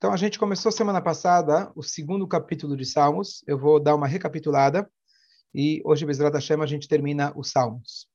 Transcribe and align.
Então, 0.00 0.14
a 0.14 0.16
gente 0.16 0.38
começou 0.38 0.72
semana 0.72 0.98
passada 1.02 1.70
o 1.76 1.82
segundo 1.82 2.26
capítulo 2.26 2.74
de 2.74 2.86
Salmos. 2.86 3.44
Eu 3.46 3.58
vou 3.58 3.78
dar 3.78 3.94
uma 3.94 4.06
recapitulada 4.06 4.90
e 5.54 5.82
hoje, 5.84 6.06
Bezerra 6.06 6.30
Hashem, 6.30 6.62
a 6.62 6.64
gente 6.64 6.88
termina 6.88 7.34
os 7.36 7.50
Salmos. 7.50 8.08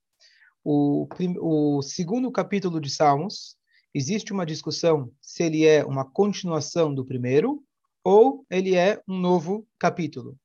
O, 0.64 1.08
o 1.40 1.84
segundo 1.84 2.32
capítulo 2.32 2.82
de 2.82 2.90
Salmos, 2.90 3.56
existe 3.94 4.34
uma 4.34 4.48
discussão 4.48 5.12
se 5.22 5.44
ele 5.44 5.64
é 5.64 5.86
uma 5.86 6.04
continuação 6.04 6.92
do 6.92 7.06
primeiro 7.06 7.64
ou 8.04 8.44
ele 8.50 8.76
é 8.76 9.00
um 9.08 9.20
novo 9.20 9.68
capítulo. 9.78 10.36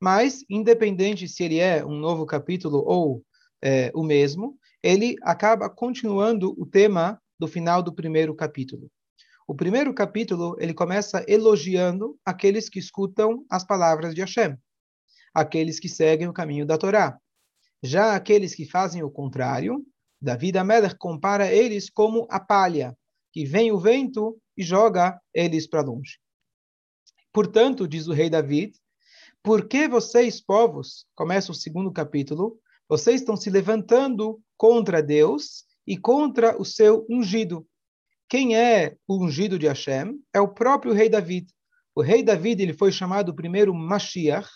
Mas, 0.00 0.44
independente 0.48 1.26
se 1.26 1.42
ele 1.42 1.58
é 1.58 1.84
um 1.84 1.98
novo 1.98 2.24
capítulo 2.24 2.84
ou 2.86 3.24
é, 3.60 3.90
o 3.96 4.04
mesmo, 4.04 4.56
ele 4.80 5.16
acaba 5.22 5.68
continuando 5.68 6.54
o 6.56 6.64
tema 6.64 7.20
do 7.36 7.48
final 7.48 7.82
do 7.82 7.92
primeiro 7.92 8.32
capítulo. 8.32 8.88
O 9.46 9.54
primeiro 9.54 9.92
capítulo, 9.92 10.56
ele 10.58 10.72
começa 10.72 11.22
elogiando 11.28 12.18
aqueles 12.24 12.70
que 12.70 12.78
escutam 12.78 13.44
as 13.50 13.62
palavras 13.62 14.14
de 14.14 14.22
Hashem, 14.22 14.56
aqueles 15.34 15.78
que 15.78 15.88
seguem 15.88 16.26
o 16.26 16.32
caminho 16.32 16.64
da 16.64 16.78
Torá. 16.78 17.18
Já 17.82 18.16
aqueles 18.16 18.54
que 18.54 18.64
fazem 18.64 19.02
o 19.02 19.10
contrário, 19.10 19.84
David 20.18 20.56
Amelech 20.56 20.96
compara 20.96 21.52
eles 21.52 21.90
como 21.90 22.26
a 22.30 22.40
palha, 22.40 22.96
que 23.30 23.44
vem 23.44 23.70
o 23.70 23.78
vento 23.78 24.40
e 24.56 24.62
joga 24.62 25.20
eles 25.34 25.66
para 25.66 25.82
longe. 25.82 26.18
Portanto, 27.30 27.86
diz 27.86 28.06
o 28.06 28.14
rei 28.14 28.30
David, 28.30 28.72
por 29.42 29.68
que 29.68 29.86
vocês, 29.86 30.40
povos, 30.40 31.04
começa 31.14 31.52
o 31.52 31.54
segundo 31.54 31.92
capítulo, 31.92 32.58
vocês 32.88 33.20
estão 33.20 33.36
se 33.36 33.50
levantando 33.50 34.40
contra 34.56 35.02
Deus 35.02 35.66
e 35.86 35.98
contra 35.98 36.58
o 36.58 36.64
seu 36.64 37.04
ungido. 37.10 37.68
Quem 38.34 38.56
é 38.56 38.96
o 39.06 39.24
ungido 39.24 39.56
de 39.56 39.68
Hashem? 39.68 40.18
É 40.32 40.40
o 40.40 40.48
próprio 40.48 40.92
rei 40.92 41.08
David. 41.08 41.46
O 41.94 42.02
rei 42.02 42.20
David 42.20 42.60
ele 42.60 42.72
foi 42.72 42.90
chamado 42.90 43.32
primeiro 43.32 43.72
Mashiach, 43.72 44.48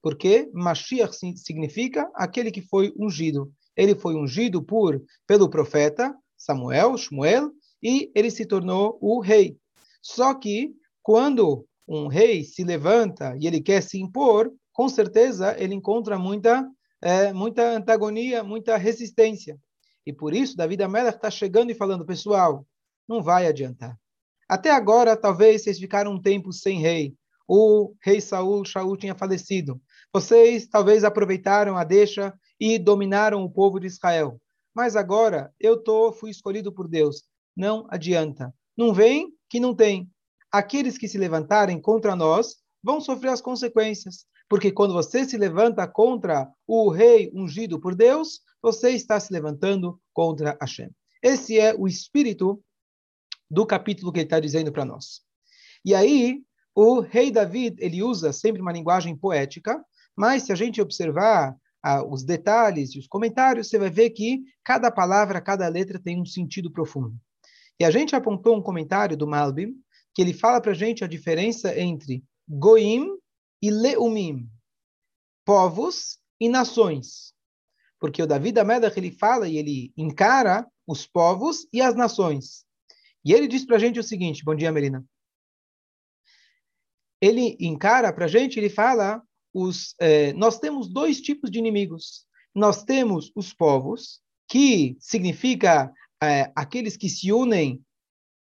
porque 0.00 0.48
Mashiach 0.54 1.14
significa 1.36 2.10
aquele 2.14 2.50
que 2.50 2.62
foi 2.62 2.94
ungido. 2.98 3.52
Ele 3.76 3.94
foi 3.94 4.14
ungido 4.14 4.62
por 4.62 5.04
pelo 5.26 5.50
profeta 5.50 6.16
Samuel, 6.34 6.96
Shmuel, 6.96 7.50
e 7.82 8.10
ele 8.14 8.30
se 8.30 8.46
tornou 8.46 8.96
o 9.02 9.20
rei. 9.20 9.58
Só 10.00 10.32
que 10.32 10.72
quando 11.02 11.66
um 11.86 12.06
rei 12.06 12.42
se 12.42 12.64
levanta 12.64 13.36
e 13.38 13.46
ele 13.46 13.60
quer 13.60 13.82
se 13.82 14.00
impor, 14.00 14.50
com 14.72 14.88
certeza 14.88 15.54
ele 15.58 15.74
encontra 15.74 16.18
muita 16.18 16.66
é, 17.02 17.34
muita 17.34 17.76
antagonia, 17.76 18.42
muita 18.42 18.78
resistência. 18.78 19.58
E 20.06 20.10
por 20.10 20.32
isso 20.32 20.56
David 20.56 20.84
Amelech 20.84 21.16
está 21.16 21.30
chegando 21.30 21.70
e 21.70 21.74
falando, 21.74 22.06
pessoal, 22.06 22.66
não 23.08 23.22
vai 23.22 23.46
adiantar. 23.46 23.98
Até 24.48 24.70
agora, 24.70 25.16
talvez 25.16 25.62
vocês 25.62 25.78
ficaram 25.78 26.12
um 26.12 26.22
tempo 26.22 26.52
sem 26.52 26.80
rei. 26.80 27.14
O 27.48 27.94
rei 28.02 28.20
Saul, 28.20 28.64
Shaul 28.64 28.96
tinha 28.96 29.14
falecido. 29.14 29.80
Vocês 30.12 30.66
talvez 30.66 31.04
aproveitaram 31.04 31.76
a 31.76 31.84
deixa 31.84 32.32
e 32.58 32.78
dominaram 32.78 33.42
o 33.42 33.50
povo 33.50 33.78
de 33.78 33.86
Israel. 33.86 34.40
Mas 34.74 34.94
agora 34.94 35.52
eu 35.58 35.82
tô, 35.82 36.12
fui 36.12 36.30
escolhido 36.30 36.72
por 36.72 36.88
Deus. 36.88 37.24
Não 37.56 37.86
adianta. 37.88 38.52
Não 38.76 38.92
vem 38.92 39.32
que 39.48 39.58
não 39.58 39.74
tem. 39.74 40.10
Aqueles 40.50 40.98
que 40.98 41.08
se 41.08 41.18
levantarem 41.18 41.80
contra 41.80 42.14
nós 42.14 42.56
vão 42.82 43.00
sofrer 43.00 43.30
as 43.30 43.40
consequências. 43.40 44.26
Porque 44.48 44.70
quando 44.70 44.94
você 44.94 45.24
se 45.24 45.36
levanta 45.36 45.86
contra 45.88 46.48
o 46.66 46.88
rei 46.88 47.32
ungido 47.34 47.80
por 47.80 47.94
Deus, 47.94 48.40
você 48.62 48.90
está 48.90 49.18
se 49.18 49.32
levantando 49.32 50.00
contra 50.12 50.56
Hashem. 50.60 50.90
Esse 51.22 51.58
é 51.58 51.74
o 51.74 51.88
espírito 51.88 52.62
do 53.50 53.66
capítulo 53.66 54.12
que 54.12 54.18
ele 54.18 54.26
está 54.26 54.40
dizendo 54.40 54.72
para 54.72 54.84
nós. 54.84 55.20
E 55.84 55.94
aí, 55.94 56.42
o 56.74 57.00
rei 57.00 57.30
David, 57.30 57.76
ele 57.78 58.02
usa 58.02 58.32
sempre 58.32 58.60
uma 58.60 58.72
linguagem 58.72 59.16
poética, 59.16 59.82
mas 60.16 60.42
se 60.42 60.52
a 60.52 60.54
gente 60.54 60.80
observar 60.80 61.56
ah, 61.82 62.04
os 62.04 62.24
detalhes 62.24 62.94
e 62.94 62.98
os 62.98 63.06
comentários, 63.06 63.68
você 63.68 63.78
vai 63.78 63.88
ver 63.88 64.10
que 64.10 64.42
cada 64.64 64.90
palavra, 64.90 65.40
cada 65.40 65.68
letra 65.68 65.98
tem 65.98 66.20
um 66.20 66.26
sentido 66.26 66.70
profundo. 66.70 67.14
E 67.78 67.84
a 67.84 67.90
gente 67.90 68.16
apontou 68.16 68.56
um 68.56 68.62
comentário 68.62 69.16
do 69.16 69.26
Malbim, 69.26 69.74
que 70.12 70.20
ele 70.20 70.32
fala 70.32 70.60
para 70.60 70.72
a 70.72 70.74
gente 70.74 71.04
a 71.04 71.06
diferença 71.06 71.78
entre 71.78 72.24
Goim 72.48 73.08
e 73.62 73.70
Leumim, 73.70 74.50
povos 75.44 76.18
e 76.40 76.48
nações. 76.48 77.32
Porque 78.00 78.22
o 78.22 78.26
David 78.26 78.58
Amelech, 78.58 78.98
ele 78.98 79.12
fala 79.12 79.48
e 79.48 79.56
ele 79.56 79.92
encara 79.96 80.66
os 80.86 81.06
povos 81.06 81.66
e 81.72 81.80
as 81.80 81.94
nações. 81.94 82.65
E 83.26 83.32
ele 83.32 83.48
diz 83.48 83.64
para 83.64 83.74
a 83.74 83.78
gente 83.80 83.98
o 83.98 84.04
seguinte: 84.04 84.44
Bom 84.44 84.54
dia, 84.54 84.70
Melina. 84.70 85.04
Ele 87.20 87.56
encara 87.58 88.12
para 88.12 88.26
a 88.26 88.28
gente, 88.28 88.56
ele 88.56 88.70
fala: 88.70 89.20
os, 89.52 89.96
eh, 90.00 90.32
nós 90.34 90.60
temos 90.60 90.86
dois 90.86 91.20
tipos 91.20 91.50
de 91.50 91.58
inimigos. 91.58 92.24
Nós 92.54 92.84
temos 92.84 93.32
os 93.34 93.52
povos, 93.52 94.20
que 94.48 94.96
significa 95.00 95.92
eh, 96.22 96.52
aqueles 96.54 96.96
que 96.96 97.08
se 97.08 97.32
unem 97.32 97.84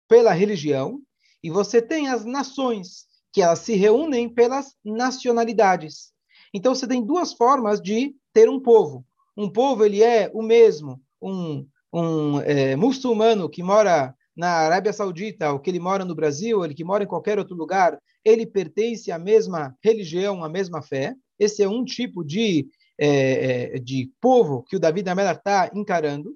pela 0.09 0.33
religião, 0.33 0.99
e 1.43 1.51
você 1.51 1.79
tem 1.79 2.09
as 2.09 2.25
nações, 2.25 3.05
que 3.31 3.39
elas 3.39 3.59
se 3.59 3.75
reúnem 3.75 4.27
pelas 4.27 4.75
nacionalidades. 4.83 6.11
Então 6.51 6.73
você 6.73 6.87
tem 6.87 7.05
duas 7.05 7.33
formas 7.33 7.79
de 7.79 8.15
ter 8.33 8.49
um 8.49 8.59
povo. 8.59 9.05
Um 9.37 9.47
povo 9.47 9.85
ele 9.85 10.01
é 10.01 10.31
o 10.33 10.41
mesmo, 10.41 10.99
um, 11.21 11.67
um 11.93 12.39
é, 12.41 12.75
muçulmano 12.75 13.47
que 13.47 13.61
mora 13.61 14.15
na 14.35 14.49
Arábia 14.49 14.93
Saudita, 14.93 15.51
ou 15.51 15.59
que 15.59 15.69
ele 15.69 15.79
mora 15.79 16.05
no 16.05 16.15
Brasil, 16.15 16.57
ou 16.57 16.65
ele 16.65 16.73
que 16.73 16.83
mora 16.83 17.03
em 17.03 17.07
qualquer 17.07 17.37
outro 17.37 17.55
lugar, 17.55 17.99
ele 18.23 18.45
pertence 18.45 19.11
à 19.11 19.19
mesma 19.19 19.75
religião, 19.83 20.43
à 20.43 20.49
mesma 20.49 20.81
fé. 20.81 21.15
Esse 21.37 21.63
é 21.63 21.67
um 21.67 21.83
tipo 21.83 22.23
de, 22.23 22.67
é, 22.97 23.75
é 23.75 23.79
de 23.79 24.11
povo 24.21 24.63
que 24.63 24.75
o 24.75 24.79
Davi 24.79 25.01
da 25.01 25.15
Mela 25.15 25.33
está 25.33 25.69
encarando. 25.73 26.35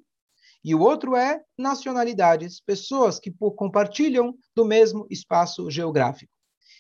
E 0.64 0.74
o 0.74 0.82
outro 0.82 1.16
é 1.16 1.42
nacionalidades, 1.58 2.60
pessoas 2.60 3.20
que 3.20 3.32
compartilham 3.56 4.36
do 4.56 4.66
mesmo 4.66 5.06
espaço 5.12 5.70
geográfico. 5.70 6.32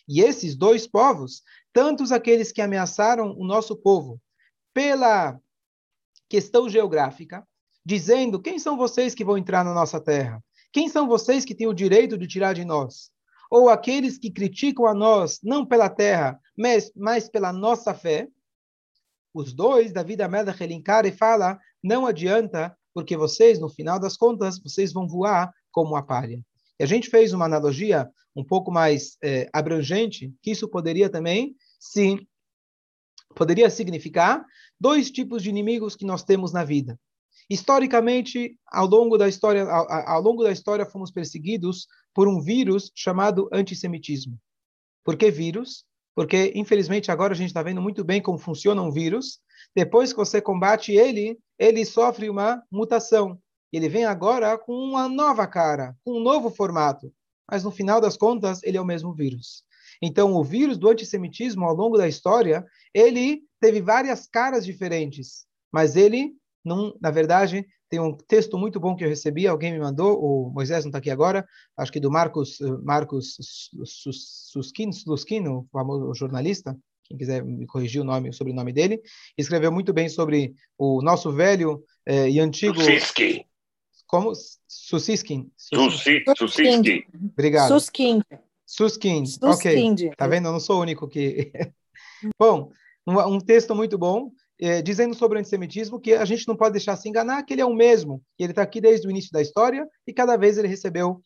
E 0.07 0.21
esses 0.21 0.55
dois 0.55 0.87
povos, 0.87 1.43
tantos 1.71 2.11
aqueles 2.11 2.51
que 2.51 2.61
ameaçaram 2.61 3.35
o 3.37 3.45
nosso 3.45 3.75
povo 3.75 4.19
pela 4.73 5.39
questão 6.27 6.67
geográfica, 6.67 7.47
dizendo 7.85 8.41
quem 8.41 8.59
são 8.59 8.75
vocês 8.75 9.13
que 9.13 9.23
vão 9.23 9.37
entrar 9.37 9.63
na 9.63 9.73
nossa 9.73 10.01
terra? 10.01 10.43
Quem 10.75 10.89
são 10.89 11.07
vocês 11.07 11.45
que 11.45 11.55
têm 11.55 11.67
o 11.67 11.73
direito 11.73 12.17
de 12.17 12.27
tirar 12.27 12.51
de 12.51 12.65
nós? 12.65 13.09
Ou 13.49 13.69
aqueles 13.69 14.17
que 14.17 14.29
criticam 14.29 14.85
a 14.85 14.93
nós, 14.93 15.39
não 15.41 15.65
pela 15.65 15.89
terra, 15.89 16.37
mas, 16.53 16.91
mas 16.93 17.29
pela 17.29 17.53
nossa 17.53 17.93
fé? 17.93 18.27
Os 19.33 19.53
dois, 19.53 19.93
Davi 19.93 20.21
Amelech, 20.21 20.61
ele 20.61 20.73
encara 20.73 21.07
e 21.07 21.13
fala, 21.13 21.57
não 21.81 22.05
adianta, 22.05 22.77
porque 22.93 23.15
vocês, 23.15 23.57
no 23.57 23.69
final 23.69 23.97
das 23.97 24.17
contas, 24.17 24.59
vocês 24.59 24.91
vão 24.91 25.07
voar 25.07 25.49
como 25.71 25.95
a 25.95 26.03
palha. 26.03 26.43
E 26.77 26.83
a 26.83 26.85
gente 26.85 27.09
fez 27.09 27.31
uma 27.31 27.45
analogia 27.45 28.11
um 28.35 28.43
pouco 28.43 28.69
mais 28.69 29.17
é, 29.23 29.49
abrangente, 29.53 30.33
que 30.41 30.51
isso 30.51 30.67
poderia 30.67 31.09
também 31.09 31.55
se 31.79 32.27
poderia 33.33 33.69
significar 33.69 34.45
dois 34.77 35.09
tipos 35.09 35.41
de 35.41 35.49
inimigos 35.49 35.95
que 35.95 36.05
nós 36.05 36.21
temos 36.21 36.51
na 36.51 36.65
vida. 36.65 36.99
Historicamente, 37.49 38.57
ao 38.71 38.87
longo 38.87 39.17
da 39.17 39.27
história, 39.27 39.63
ao, 39.63 39.91
ao, 39.91 40.21
longo 40.21 40.43
da 40.43 40.51
história 40.51 40.85
fomos 40.85 41.11
perseguidos 41.11 41.87
por 42.13 42.27
um 42.27 42.41
vírus 42.41 42.91
chamado 42.95 43.47
antissemitismo. 43.51 44.39
Por 45.03 45.15
que 45.15 45.29
vírus? 45.29 45.85
Porque, 46.15 46.53
infelizmente, 46.55 47.11
agora 47.11 47.33
a 47.33 47.35
gente 47.35 47.49
está 47.49 47.61
vendo 47.61 47.81
muito 47.81 48.03
bem 48.03 48.21
como 48.21 48.37
funciona 48.37 48.81
um 48.81 48.91
vírus. 48.91 49.39
Depois 49.75 50.11
que 50.11 50.17
você 50.17 50.41
combate 50.41 50.93
ele, 50.93 51.37
ele 51.59 51.85
sofre 51.85 52.29
uma 52.29 52.63
mutação. 52.71 53.37
Ele 53.71 53.89
vem 53.89 54.05
agora 54.05 54.57
com 54.57 54.73
uma 54.73 55.09
nova 55.09 55.45
cara, 55.45 55.95
com 56.03 56.19
um 56.19 56.23
novo 56.23 56.49
formato. 56.49 57.11
Mas, 57.51 57.63
no 57.63 57.71
final 57.71 58.01
das 58.01 58.17
contas, 58.17 58.63
ele 58.63 58.77
é 58.77 58.81
o 58.81 58.85
mesmo 58.85 59.13
vírus. 59.13 59.63
Então, 60.01 60.33
o 60.33 60.43
vírus 60.43 60.77
do 60.77 60.89
antissemitismo, 60.89 61.65
ao 61.65 61.75
longo 61.75 61.97
da 61.97 62.07
história, 62.07 62.65
ele 62.93 63.43
teve 63.59 63.81
várias 63.81 64.25
caras 64.27 64.65
diferentes, 64.65 65.45
mas 65.71 65.95
ele 65.95 66.33
num, 66.65 66.93
na 66.99 67.11
verdade, 67.11 67.65
tem 67.87 67.99
um 67.99 68.11
texto 68.11 68.57
muito 68.57 68.79
bom 68.79 68.95
que 68.95 69.03
eu 69.03 69.09
recebi, 69.09 69.47
alguém 69.47 69.71
me 69.71 69.79
mandou, 69.79 70.19
o 70.19 70.49
Moisés 70.49 70.83
não 70.83 70.89
está 70.89 70.97
aqui 70.97 71.11
agora, 71.11 71.47
acho 71.77 71.91
que 71.91 71.99
do 71.99 72.09
Marcos, 72.09 72.59
eh, 72.59 72.65
Marcos 72.83 73.37
Suskin, 73.85 74.91
Suskin, 74.91 75.47
o 75.47 75.67
famoso 75.71 76.13
jornalista, 76.15 76.75
quem 77.03 77.17
quiser 77.17 77.43
me 77.43 77.67
corrigir 77.67 78.01
o 78.01 78.03
nome, 78.03 78.29
o 78.29 78.33
sobrenome 78.33 78.73
dele, 78.73 78.99
escreveu 79.37 79.71
muito 79.71 79.93
bem 79.93 80.09
sobre 80.09 80.55
o 80.77 81.01
nosso 81.03 81.31
velho 81.31 81.83
eh, 82.05 82.29
e 82.31 82.39
antigo... 82.39 82.81
Susiskin. 82.81 83.45
Como? 84.07 84.33
Susiskin. 84.67 85.51
Susiskin. 85.55 87.03
Obrigado. 87.31 87.67
Suskin. 87.69 88.21
Suskin. 88.65 89.23
Ok. 89.41 90.15
Tá 90.17 90.27
vendo? 90.27 90.47
Eu 90.47 90.51
não 90.51 90.59
sou 90.59 90.77
o 90.77 90.81
único 90.81 91.07
que... 91.07 91.51
bom, 92.39 92.71
um, 93.05 93.19
um 93.35 93.39
texto 93.39 93.75
muito 93.75 93.97
bom 93.97 94.31
é, 94.59 94.81
dizendo 94.81 95.13
sobre 95.13 95.37
o 95.37 95.39
antissemitismo 95.39 95.99
que 95.99 96.13
a 96.13 96.25
gente 96.25 96.47
não 96.47 96.55
pode 96.55 96.73
deixar 96.73 96.95
se 96.95 97.09
enganar, 97.09 97.43
que 97.43 97.53
ele 97.53 97.61
é 97.61 97.65
o 97.65 97.73
mesmo, 97.73 98.21
que 98.37 98.43
ele 98.43 98.51
está 98.51 98.61
aqui 98.61 98.79
desde 98.79 99.07
o 99.07 99.11
início 99.11 99.31
da 99.31 99.41
história 99.41 99.87
e 100.07 100.13
cada 100.13 100.37
vez 100.37 100.57
ele 100.57 100.67
recebeu 100.67 101.21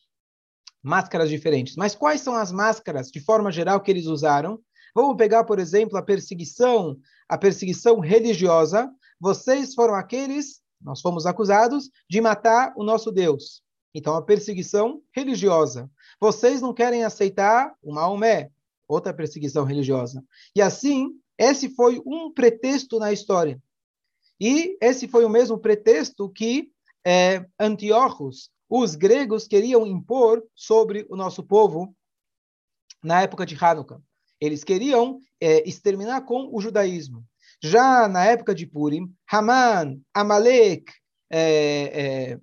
máscaras 0.82 1.28
diferentes. 1.28 1.76
Mas 1.76 1.94
quais 1.94 2.20
são 2.20 2.34
as 2.34 2.50
máscaras, 2.50 3.08
de 3.08 3.20
forma 3.20 3.52
geral, 3.52 3.80
que 3.80 3.90
eles 3.90 4.06
usaram? 4.06 4.58
Vamos 4.94 5.16
pegar, 5.16 5.44
por 5.44 5.58
exemplo, 5.58 5.96
a 5.96 6.02
perseguição, 6.02 6.98
a 7.28 7.38
perseguição 7.38 8.00
religiosa. 8.00 8.90
Vocês 9.20 9.74
foram 9.74 9.94
aqueles, 9.94 10.60
nós 10.80 11.00
fomos 11.00 11.26
acusados 11.26 11.90
de 12.08 12.20
matar 12.20 12.72
o 12.76 12.82
nosso 12.82 13.12
Deus. 13.12 13.62
Então, 13.94 14.14
a 14.14 14.22
perseguição 14.22 15.02
religiosa. 15.14 15.90
Vocês 16.20 16.60
não 16.60 16.72
querem 16.72 17.04
aceitar 17.04 17.72
o 17.82 17.92
Maomé, 17.92 18.50
outra 18.88 19.12
perseguição 19.12 19.64
religiosa. 19.64 20.24
E 20.54 20.62
assim, 20.62 21.10
esse 21.40 21.70
foi 21.70 22.02
um 22.04 22.30
pretexto 22.30 22.98
na 22.98 23.10
história. 23.10 23.58
E 24.38 24.76
esse 24.80 25.08
foi 25.08 25.24
o 25.24 25.30
mesmo 25.30 25.58
pretexto 25.58 26.28
que 26.28 26.70
é, 27.04 27.46
Antíochos, 27.58 28.50
os 28.68 28.94
gregos 28.94 29.48
queriam 29.48 29.86
impor 29.86 30.44
sobre 30.54 31.06
o 31.08 31.16
nosso 31.16 31.42
povo 31.42 31.96
na 33.02 33.22
época 33.22 33.46
de 33.46 33.56
Hanukkah. 33.58 34.02
Eles 34.38 34.62
queriam 34.62 35.20
é, 35.40 35.66
exterminar 35.66 36.20
com 36.26 36.54
o 36.54 36.60
judaísmo. 36.60 37.24
Já 37.62 38.06
na 38.06 38.24
época 38.26 38.54
de 38.54 38.66
Purim, 38.66 39.10
Haman, 39.26 39.98
Amalek, 40.12 40.92
é, 41.30 42.32
é, 42.32 42.40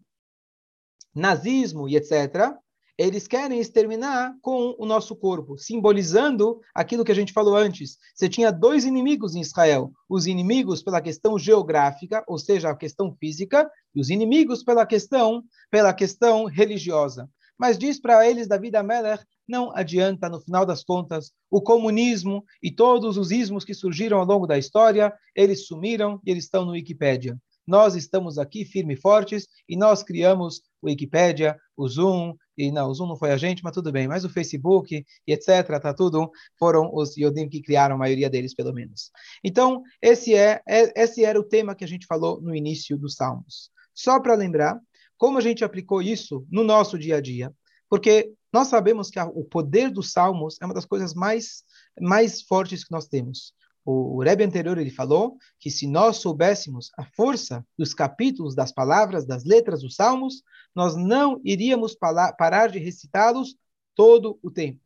nazismo 1.14 1.88
e 1.88 1.96
etc., 1.96 2.52
eles 2.98 3.28
querem 3.28 3.60
exterminar 3.60 4.36
com 4.42 4.76
o 4.80 4.86
nosso 4.86 5.16
corpo, 5.16 5.58
simbolizando 5.58 6.60
aquilo 6.74 7.06
que 7.06 7.12
a 7.12 7.16
gente 7.16 7.32
falou 7.32 7.56
antes. 7.56 7.98
Você 8.16 8.28
tinha 8.28 8.52
dois 8.52 8.86
inimigos 8.86 9.36
em 9.36 9.42
Israel: 9.42 9.92
os 10.10 10.26
inimigos 10.26 10.82
pela 10.82 11.02
questão 11.02 11.38
geográfica, 11.38 12.24
ou 12.28 12.40
seja, 12.40 12.70
a 12.70 12.76
questão 12.76 13.16
física, 13.20 13.70
e 13.94 14.02
os 14.02 14.10
inimigos 14.10 14.64
pela 14.64 14.86
questão 14.86 15.44
pela 15.70 15.94
questão 15.94 16.46
religiosa. 16.46 17.30
Mas 17.58 17.78
diz 17.78 18.00
para 18.00 18.28
eles 18.28 18.48
David 18.48 18.76
Ameller, 18.76 19.20
não 19.48 19.72
adianta, 19.76 20.30
no 20.30 20.40
final 20.40 20.66
das 20.66 20.84
contas, 20.84 21.32
o 21.50 21.62
comunismo 21.62 22.44
e 22.62 22.72
todos 22.72 23.18
os 23.18 23.32
ismos 23.32 23.66
que 23.66 23.74
surgiram 23.74 24.20
ao 24.20 24.26
longo 24.26 24.46
da 24.46 24.58
história, 24.58 25.14
eles 25.36 25.66
sumiram 25.66 26.20
e 26.26 26.32
eles 26.32 26.44
estão 26.44 26.66
no 26.66 26.72
Wikipédia. 26.72 27.38
Nós 27.66 27.96
estamos 27.96 28.38
aqui 28.38 28.64
firmes 28.64 28.98
e 28.98 29.02
fortes 29.02 29.48
e 29.68 29.76
nós 29.76 30.04
criamos 30.04 30.62
o 30.82 30.88
Wikipédia, 30.88 31.58
o 31.76 31.88
Zoom, 31.88 32.36
e 32.58 32.72
não, 32.72 32.90
o 32.90 32.94
Zoom 32.94 33.08
não 33.08 33.16
foi 33.16 33.32
a 33.32 33.38
gente, 33.38 33.64
mas 33.64 33.74
tudo 33.74 33.92
bem, 33.92 34.08
mas 34.08 34.26
o 34.26 34.30
Facebook 34.30 35.06
e 35.28 35.32
etc, 35.34 35.80
tá 35.82 35.94
tudo, 35.94 36.32
foram 36.58 36.90
os 36.94 37.16
Yodim 37.16 37.48
que 37.48 37.62
criaram, 37.62 37.96
a 37.96 38.00
maioria 38.00 38.30
deles 38.30 38.54
pelo 38.54 38.74
menos. 38.74 39.12
Então, 39.44 39.84
esse, 40.02 40.34
é, 40.34 40.62
é 40.68 41.04
esse 41.04 41.24
era 41.24 41.40
o 41.40 41.44
tema 41.44 41.76
que 41.76 41.84
a 41.84 41.88
gente 41.88 42.08
falou 42.08 42.42
no 42.42 42.56
início 42.56 42.98
dos 42.98 43.16
Salmos. 43.16 43.70
Só 43.94 44.20
para 44.20 44.36
lembrar, 44.36 44.80
como 45.18 45.38
a 45.38 45.42
gente 45.42 45.64
aplicou 45.64 46.02
isso 46.02 46.46
no 46.50 46.64
nosso 46.64 46.98
dia 46.98 47.18
a 47.18 47.22
dia, 47.22 47.54
porque 47.90 48.32
nós 48.52 48.68
sabemos 48.68 49.10
que 49.10 49.20
a, 49.20 49.26
o 49.26 49.44
poder 49.44 49.92
dos 49.92 50.12
Salmos 50.12 50.58
é 50.62 50.66
uma 50.66 50.74
das 50.74 50.86
coisas 50.86 51.14
mais, 51.14 51.64
mais 52.00 52.42
fortes 52.42 52.84
que 52.84 52.92
nós 52.92 53.08
temos. 53.08 53.54
O, 53.88 54.18
o 54.18 54.22
Rebbe 54.22 54.44
anterior 54.44 54.78
ele 54.78 54.90
falou 54.90 55.38
que 55.58 55.72
se 55.72 55.88
nós 55.88 56.18
soubéssemos 56.18 56.92
a 56.98 57.06
força 57.06 57.66
dos 57.78 57.94
capítulos, 57.94 58.54
das 58.54 58.70
palavras, 58.70 59.26
das 59.26 59.46
letras 59.46 59.82
dos 59.82 59.96
Salmos, 59.96 60.44
nós 60.76 60.98
não 60.98 61.40
iríamos 61.42 61.96
parar 61.96 62.68
de 62.70 62.80
recitá-los 62.80 63.56
todo 63.96 64.38
o 64.44 64.52
tempo. 64.52 64.82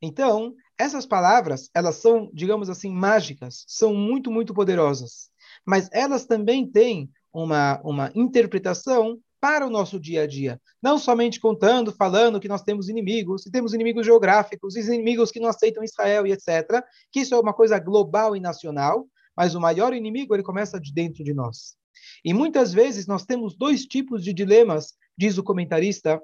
Então, 0.00 0.54
essas 0.78 1.04
palavras, 1.04 1.68
elas 1.74 1.96
são, 1.96 2.30
digamos 2.32 2.70
assim, 2.70 2.92
mágicas, 2.92 3.64
são 3.66 3.92
muito, 3.92 4.30
muito 4.30 4.54
poderosas. 4.54 5.28
Mas 5.66 5.88
elas 5.92 6.24
também 6.24 6.64
têm 6.64 7.10
uma, 7.32 7.80
uma 7.82 8.12
interpretação 8.14 9.18
para 9.42 9.66
o 9.66 9.70
nosso 9.70 9.98
dia 9.98 10.22
a 10.22 10.26
dia. 10.26 10.60
Não 10.80 10.96
somente 10.96 11.40
contando, 11.40 11.90
falando 11.90 12.38
que 12.38 12.46
nós 12.46 12.62
temos 12.62 12.88
inimigos, 12.88 13.44
e 13.44 13.50
temos 13.50 13.74
inimigos 13.74 14.06
geográficos, 14.06 14.76
inimigos 14.76 15.32
que 15.32 15.40
não 15.40 15.48
aceitam 15.48 15.82
Israel 15.82 16.24
e 16.24 16.30
etc., 16.30 16.80
que 17.10 17.18
isso 17.18 17.34
é 17.34 17.40
uma 17.40 17.52
coisa 17.52 17.76
global 17.80 18.36
e 18.36 18.40
nacional, 18.40 19.04
mas 19.36 19.56
o 19.56 19.60
maior 19.60 19.92
inimigo 19.94 20.32
ele 20.32 20.44
começa 20.44 20.78
de 20.78 20.94
dentro 20.94 21.24
de 21.24 21.34
nós. 21.34 21.74
E 22.24 22.32
muitas 22.32 22.72
vezes 22.72 23.08
nós 23.08 23.24
temos 23.24 23.56
dois 23.56 23.84
tipos 23.84 24.22
de 24.22 24.32
dilemas, 24.32 24.94
diz 25.18 25.36
o 25.36 25.42
comentarista 25.42 26.22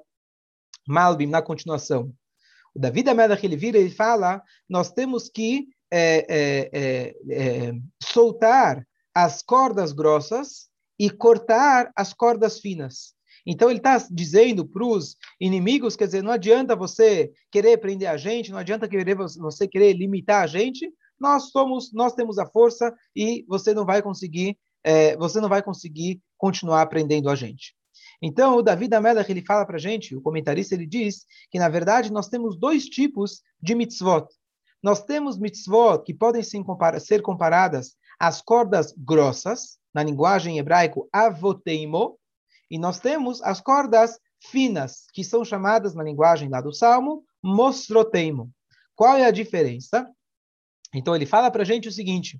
Malbim 0.87 1.27
na 1.27 1.41
continuação. 1.41 2.13
O 2.73 2.79
David 2.79 3.09
Amelach 3.09 3.45
ele 3.45 3.57
vira 3.57 3.79
e 3.79 3.91
fala: 3.91 4.41
nós 4.69 4.93
temos 4.93 5.27
que 5.27 5.67
é, 5.91 6.25
é, 6.29 7.15
é, 7.29 7.73
soltar 8.01 8.87
as 9.13 9.41
cordas 9.41 9.91
grossas 9.91 10.68
e 10.99 11.09
cortar 11.09 11.91
as 11.95 12.13
cordas 12.13 12.59
finas. 12.59 13.13
Então 13.45 13.69
ele 13.69 13.79
está 13.79 13.97
dizendo 14.11 14.67
para 14.67 14.85
os 14.85 15.15
inimigos, 15.39 15.95
quer 15.95 16.05
dizer, 16.05 16.21
não 16.21 16.31
adianta 16.31 16.75
você 16.75 17.31
querer 17.49 17.77
prender 17.77 18.09
a 18.09 18.17
gente, 18.17 18.51
não 18.51 18.59
adianta 18.59 18.87
querer 18.87 19.15
você 19.15 19.67
querer 19.67 19.93
limitar 19.93 20.43
a 20.43 20.47
gente. 20.47 20.91
Nós 21.19 21.49
somos, 21.49 21.93
nós 21.93 22.13
temos 22.13 22.37
a 22.37 22.45
força 22.45 22.93
e 23.15 23.45
você 23.47 23.73
não 23.73 23.85
vai 23.85 24.01
conseguir 24.01 24.57
é, 24.83 25.15
você 25.17 25.41
não 25.41 25.49
vai 25.49 25.61
conseguir 25.61 26.21
continuar 26.37 26.81
aprendendo 26.81 27.29
a 27.29 27.35
gente. 27.35 27.75
Então, 28.21 28.57
o 28.57 28.61
David 28.61 28.93
Amelach, 28.93 29.29
ele 29.29 29.45
fala 29.45 29.65
para 29.65 29.77
a 29.77 29.79
gente, 29.79 30.15
o 30.15 30.21
comentarista, 30.21 30.75
ele 30.75 30.85
diz 30.85 31.25
que, 31.49 31.59
na 31.59 31.69
verdade, 31.69 32.11
nós 32.11 32.27
temos 32.27 32.57
dois 32.57 32.85
tipos 32.85 33.41
de 33.61 33.75
mitzvot. 33.75 34.27
Nós 34.81 35.03
temos 35.03 35.37
mitzvot 35.37 36.03
que 36.03 36.13
podem 36.13 36.41
ser 36.43 37.21
comparadas 37.21 37.95
às 38.19 38.41
cordas 38.41 38.93
grossas, 38.97 39.78
na 39.93 40.03
linguagem 40.03 40.57
hebraico, 40.57 41.09
avoteimo, 41.11 42.19
e 42.69 42.77
nós 42.77 42.99
temos 42.99 43.41
as 43.41 43.59
cordas 43.59 44.19
finas, 44.41 45.05
que 45.13 45.23
são 45.23 45.43
chamadas 45.43 45.95
na 45.95 46.03
linguagem 46.03 46.49
lá 46.49 46.61
do 46.61 46.73
Salmo, 46.73 47.25
mosroteimo. 47.43 48.51
Qual 48.95 49.17
é 49.17 49.25
a 49.25 49.31
diferença? 49.31 50.09
Então, 50.93 51.15
ele 51.15 51.25
fala 51.25 51.51
para 51.51 51.63
a 51.63 51.65
gente 51.65 51.87
o 51.87 51.91
seguinte, 51.91 52.39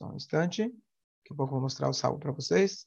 só 0.00 0.06
um 0.06 0.16
instante. 0.16 0.72
Pouco 1.28 1.44
eu 1.44 1.48
vou 1.48 1.60
mostrar 1.60 1.88
o 1.88 1.92
salvo 1.92 2.18
para 2.18 2.32
vocês. 2.32 2.86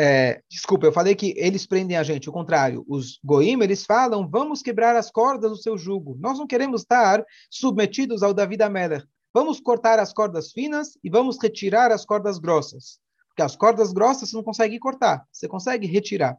É, 0.00 0.40
desculpa, 0.48 0.86
eu 0.86 0.92
falei 0.92 1.16
que 1.16 1.34
eles 1.36 1.66
prendem 1.66 1.96
a 1.96 2.04
gente. 2.04 2.28
O 2.28 2.32
contrário, 2.32 2.84
os 2.88 3.18
goim, 3.24 3.60
eles 3.60 3.84
falam, 3.84 4.28
vamos 4.28 4.62
quebrar 4.62 4.94
as 4.94 5.10
cordas 5.10 5.50
do 5.50 5.56
seu 5.56 5.76
jugo. 5.76 6.16
Nós 6.20 6.38
não 6.38 6.46
queremos 6.46 6.82
estar 6.82 7.24
submetidos 7.50 8.22
ao 8.22 8.32
Davi 8.32 8.56
Ameller. 8.62 9.04
Vamos 9.34 9.60
cortar 9.60 9.98
as 9.98 10.12
cordas 10.12 10.52
finas 10.52 10.96
e 11.02 11.10
vamos 11.10 11.36
retirar 11.42 11.90
as 11.90 12.04
cordas 12.04 12.38
grossas. 12.38 13.00
Porque 13.28 13.42
as 13.42 13.56
cordas 13.56 13.92
grossas 13.92 14.30
você 14.30 14.36
não 14.36 14.42
consegue 14.42 14.78
cortar, 14.78 15.24
você 15.32 15.48
consegue 15.48 15.86
retirar. 15.86 16.36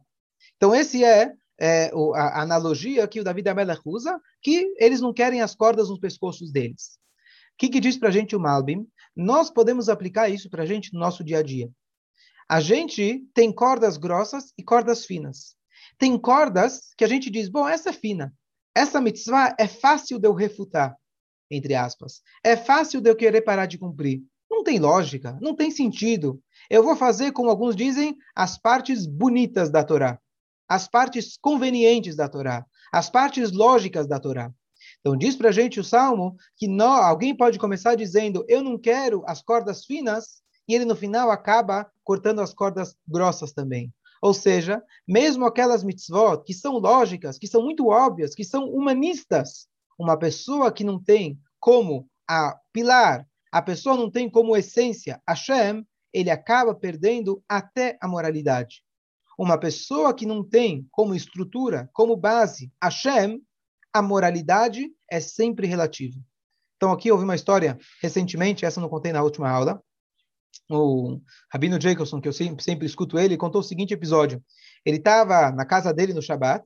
Então, 0.56 0.74
esse 0.74 1.04
é, 1.04 1.32
é 1.58 1.90
a 2.14 2.42
analogia 2.42 3.06
que 3.06 3.20
o 3.20 3.24
David 3.24 3.48
Amelech 3.48 3.82
usa, 3.84 4.18
que 4.42 4.74
eles 4.78 5.00
não 5.00 5.12
querem 5.12 5.42
as 5.42 5.54
cordas 5.54 5.88
nos 5.88 5.98
pescoços 5.98 6.50
deles. 6.50 6.98
O 7.54 7.58
que, 7.58 7.68
que 7.68 7.80
diz 7.80 7.96
para 7.96 8.08
a 8.08 8.12
gente 8.12 8.34
o 8.34 8.40
Malbim? 8.40 8.86
Nós 9.14 9.50
podemos 9.50 9.90
aplicar 9.90 10.30
isso 10.30 10.48
para 10.48 10.62
a 10.62 10.66
gente 10.66 10.92
no 10.94 11.00
nosso 11.00 11.22
dia 11.22 11.38
a 11.38 11.42
dia. 11.42 11.70
A 12.50 12.60
gente 12.60 13.24
tem 13.32 13.52
cordas 13.52 13.96
grossas 13.96 14.52
e 14.58 14.64
cordas 14.64 15.04
finas. 15.04 15.54
Tem 15.96 16.18
cordas 16.18 16.92
que 16.96 17.04
a 17.04 17.06
gente 17.06 17.30
diz, 17.30 17.48
bom, 17.48 17.68
essa 17.68 17.90
é 17.90 17.92
fina. 17.92 18.34
Essa 18.74 19.00
mitzvah 19.00 19.54
é 19.58 19.68
fácil 19.68 20.18
de 20.18 20.26
eu 20.26 20.34
refutar, 20.34 20.96
entre 21.48 21.74
aspas. 21.74 22.22
É 22.42 22.56
fácil 22.56 23.00
de 23.00 23.08
eu 23.08 23.14
querer 23.14 23.42
parar 23.42 23.66
de 23.66 23.78
cumprir. 23.78 24.22
Não 24.50 24.64
tem 24.64 24.80
lógica, 24.80 25.38
não 25.40 25.54
tem 25.54 25.70
sentido. 25.70 26.42
Eu 26.68 26.82
vou 26.82 26.96
fazer, 26.96 27.30
como 27.30 27.50
alguns 27.50 27.76
dizem, 27.76 28.16
as 28.34 28.58
partes 28.58 29.06
bonitas 29.06 29.70
da 29.70 29.84
Torá 29.84 30.18
as 30.70 30.86
partes 30.86 31.36
convenientes 31.36 32.14
da 32.14 32.28
Torá, 32.28 32.64
as 32.92 33.10
partes 33.10 33.50
lógicas 33.50 34.06
da 34.06 34.20
Torá. 34.20 34.52
Então 35.00 35.16
diz 35.16 35.34
para 35.34 35.48
a 35.48 35.52
gente 35.52 35.80
o 35.80 35.84
Salmo 35.84 36.36
que 36.56 36.68
não, 36.68 36.92
alguém 36.92 37.36
pode 37.36 37.58
começar 37.58 37.96
dizendo 37.96 38.44
eu 38.48 38.62
não 38.62 38.78
quero 38.78 39.24
as 39.26 39.42
cordas 39.42 39.84
finas 39.84 40.40
e 40.70 40.74
ele 40.74 40.84
no 40.84 40.94
final 40.94 41.32
acaba 41.32 41.90
cortando 42.04 42.40
as 42.40 42.54
cordas 42.54 42.94
grossas 43.06 43.52
também. 43.52 43.92
Ou 44.22 44.32
seja, 44.32 44.80
mesmo 45.06 45.44
aquelas 45.44 45.82
mitzvot 45.82 46.44
que 46.44 46.54
são 46.54 46.78
lógicas, 46.78 47.38
que 47.38 47.48
são 47.48 47.60
muito 47.60 47.88
óbvias, 47.88 48.36
que 48.36 48.44
são 48.44 48.66
humanistas, 48.70 49.66
uma 49.98 50.16
pessoa 50.16 50.70
que 50.70 50.84
não 50.84 51.02
tem 51.02 51.40
como 51.58 52.08
a 52.28 52.56
pilar, 52.72 53.26
a 53.50 53.60
pessoa 53.60 53.96
não 53.96 54.08
tem 54.08 54.30
como 54.30 54.56
essência 54.56 55.20
Hashem, 55.28 55.84
ele 56.12 56.30
acaba 56.30 56.72
perdendo 56.72 57.42
até 57.48 57.98
a 58.00 58.06
moralidade. 58.06 58.84
Uma 59.36 59.58
pessoa 59.58 60.14
que 60.14 60.24
não 60.24 60.48
tem 60.48 60.86
como 60.92 61.16
estrutura, 61.16 61.90
como 61.92 62.16
base, 62.16 62.72
Hashem, 62.80 63.42
a 63.92 64.00
moralidade 64.00 64.88
é 65.10 65.18
sempre 65.18 65.66
relativa. 65.66 66.20
Então, 66.76 66.92
aqui 66.92 67.10
houve 67.10 67.24
uma 67.24 67.34
história 67.34 67.76
recentemente, 68.00 68.64
essa 68.64 68.78
eu 68.78 68.82
não 68.82 68.88
contei 68.88 69.12
na 69.12 69.22
última 69.22 69.50
aula. 69.50 69.82
O 70.68 71.20
Rabino 71.52 71.80
Jacobson, 71.80 72.20
que 72.20 72.28
eu 72.28 72.32
sempre, 72.32 72.62
sempre 72.62 72.86
escuto 72.86 73.18
ele, 73.18 73.36
contou 73.36 73.60
o 73.60 73.64
seguinte 73.64 73.92
episódio. 73.92 74.42
Ele 74.84 74.98
estava 74.98 75.50
na 75.50 75.64
casa 75.64 75.92
dele 75.92 76.14
no 76.14 76.22
Shabat 76.22 76.64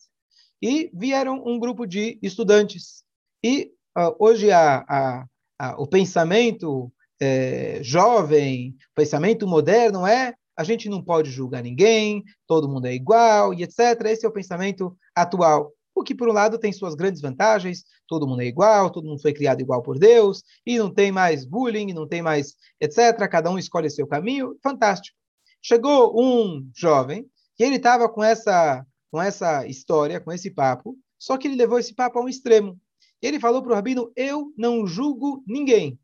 e 0.63 0.91
vieram 0.95 1.43
um 1.47 1.59
grupo 1.59 1.87
de 1.87 2.19
estudantes. 2.23 3.03
E 3.43 3.73
uh, 3.97 4.15
hoje 4.19 4.51
a, 4.51 4.85
a, 4.89 5.27
a, 5.59 5.81
o 5.81 5.87
pensamento 5.87 6.93
é, 7.21 7.81
jovem, 7.83 8.77
o 8.93 8.95
pensamento 8.95 9.47
moderno 9.47 10.07
é 10.07 10.35
a 10.57 10.63
gente 10.63 10.89
não 10.89 11.03
pode 11.03 11.31
julgar 11.31 11.63
ninguém, 11.63 12.23
todo 12.47 12.69
mundo 12.69 12.87
é 12.87 12.95
igual 12.95 13.53
e 13.53 13.63
etc. 13.63 14.01
Esse 14.07 14.25
é 14.25 14.29
o 14.29 14.33
pensamento 14.33 14.97
atual. 15.15 15.73
O 15.95 16.03
que, 16.03 16.15
por 16.15 16.29
um 16.29 16.33
lado, 16.33 16.59
tem 16.59 16.73
suas 16.73 16.95
grandes 16.95 17.21
vantagens, 17.21 17.85
todo 18.09 18.27
mundo 18.27 18.43
é 18.43 18.47
igual, 18.47 18.91
todo 18.91 19.07
mundo 19.07 19.23
foi 19.23 19.33
criado 19.33 19.61
igual 19.61 19.81
por 19.83 19.99
Deus, 19.99 20.43
e 20.67 20.77
não 20.77 20.93
tem 20.93 21.13
mais 21.13 21.45
bullying, 21.45 21.93
não 21.93 22.09
tem 22.09 22.21
mais 22.21 22.57
etc. 22.81 23.17
Cada 23.31 23.51
um 23.51 23.59
escolhe 23.59 23.89
seu 23.89 24.07
caminho, 24.07 24.59
fantástico. 24.63 25.17
Chegou 25.63 26.21
um 26.21 26.69
jovem, 26.75 27.31
e 27.59 27.63
ele 27.63 27.77
estava 27.77 28.09
com 28.09 28.23
essa, 28.23 28.85
com 29.11 29.23
essa 29.23 29.67
história, 29.67 30.21
com 30.21 30.33
esse 30.33 30.51
papo, 30.51 30.99
só 31.19 31.39
que 31.39 31.47
ele 31.47 31.57
levou 31.57 31.79
esse 31.79 31.95
papo 31.95 32.19
a 32.19 32.23
um 32.23 32.29
extremo. 32.29 32.79
Ele 33.23 33.41
falou 33.41 33.63
para 33.63 33.73
o 33.73 33.75
rabino: 33.75 34.13
Eu 34.15 34.53
não 34.57 34.87
julgo 34.87 35.43
ninguém. 35.47 35.99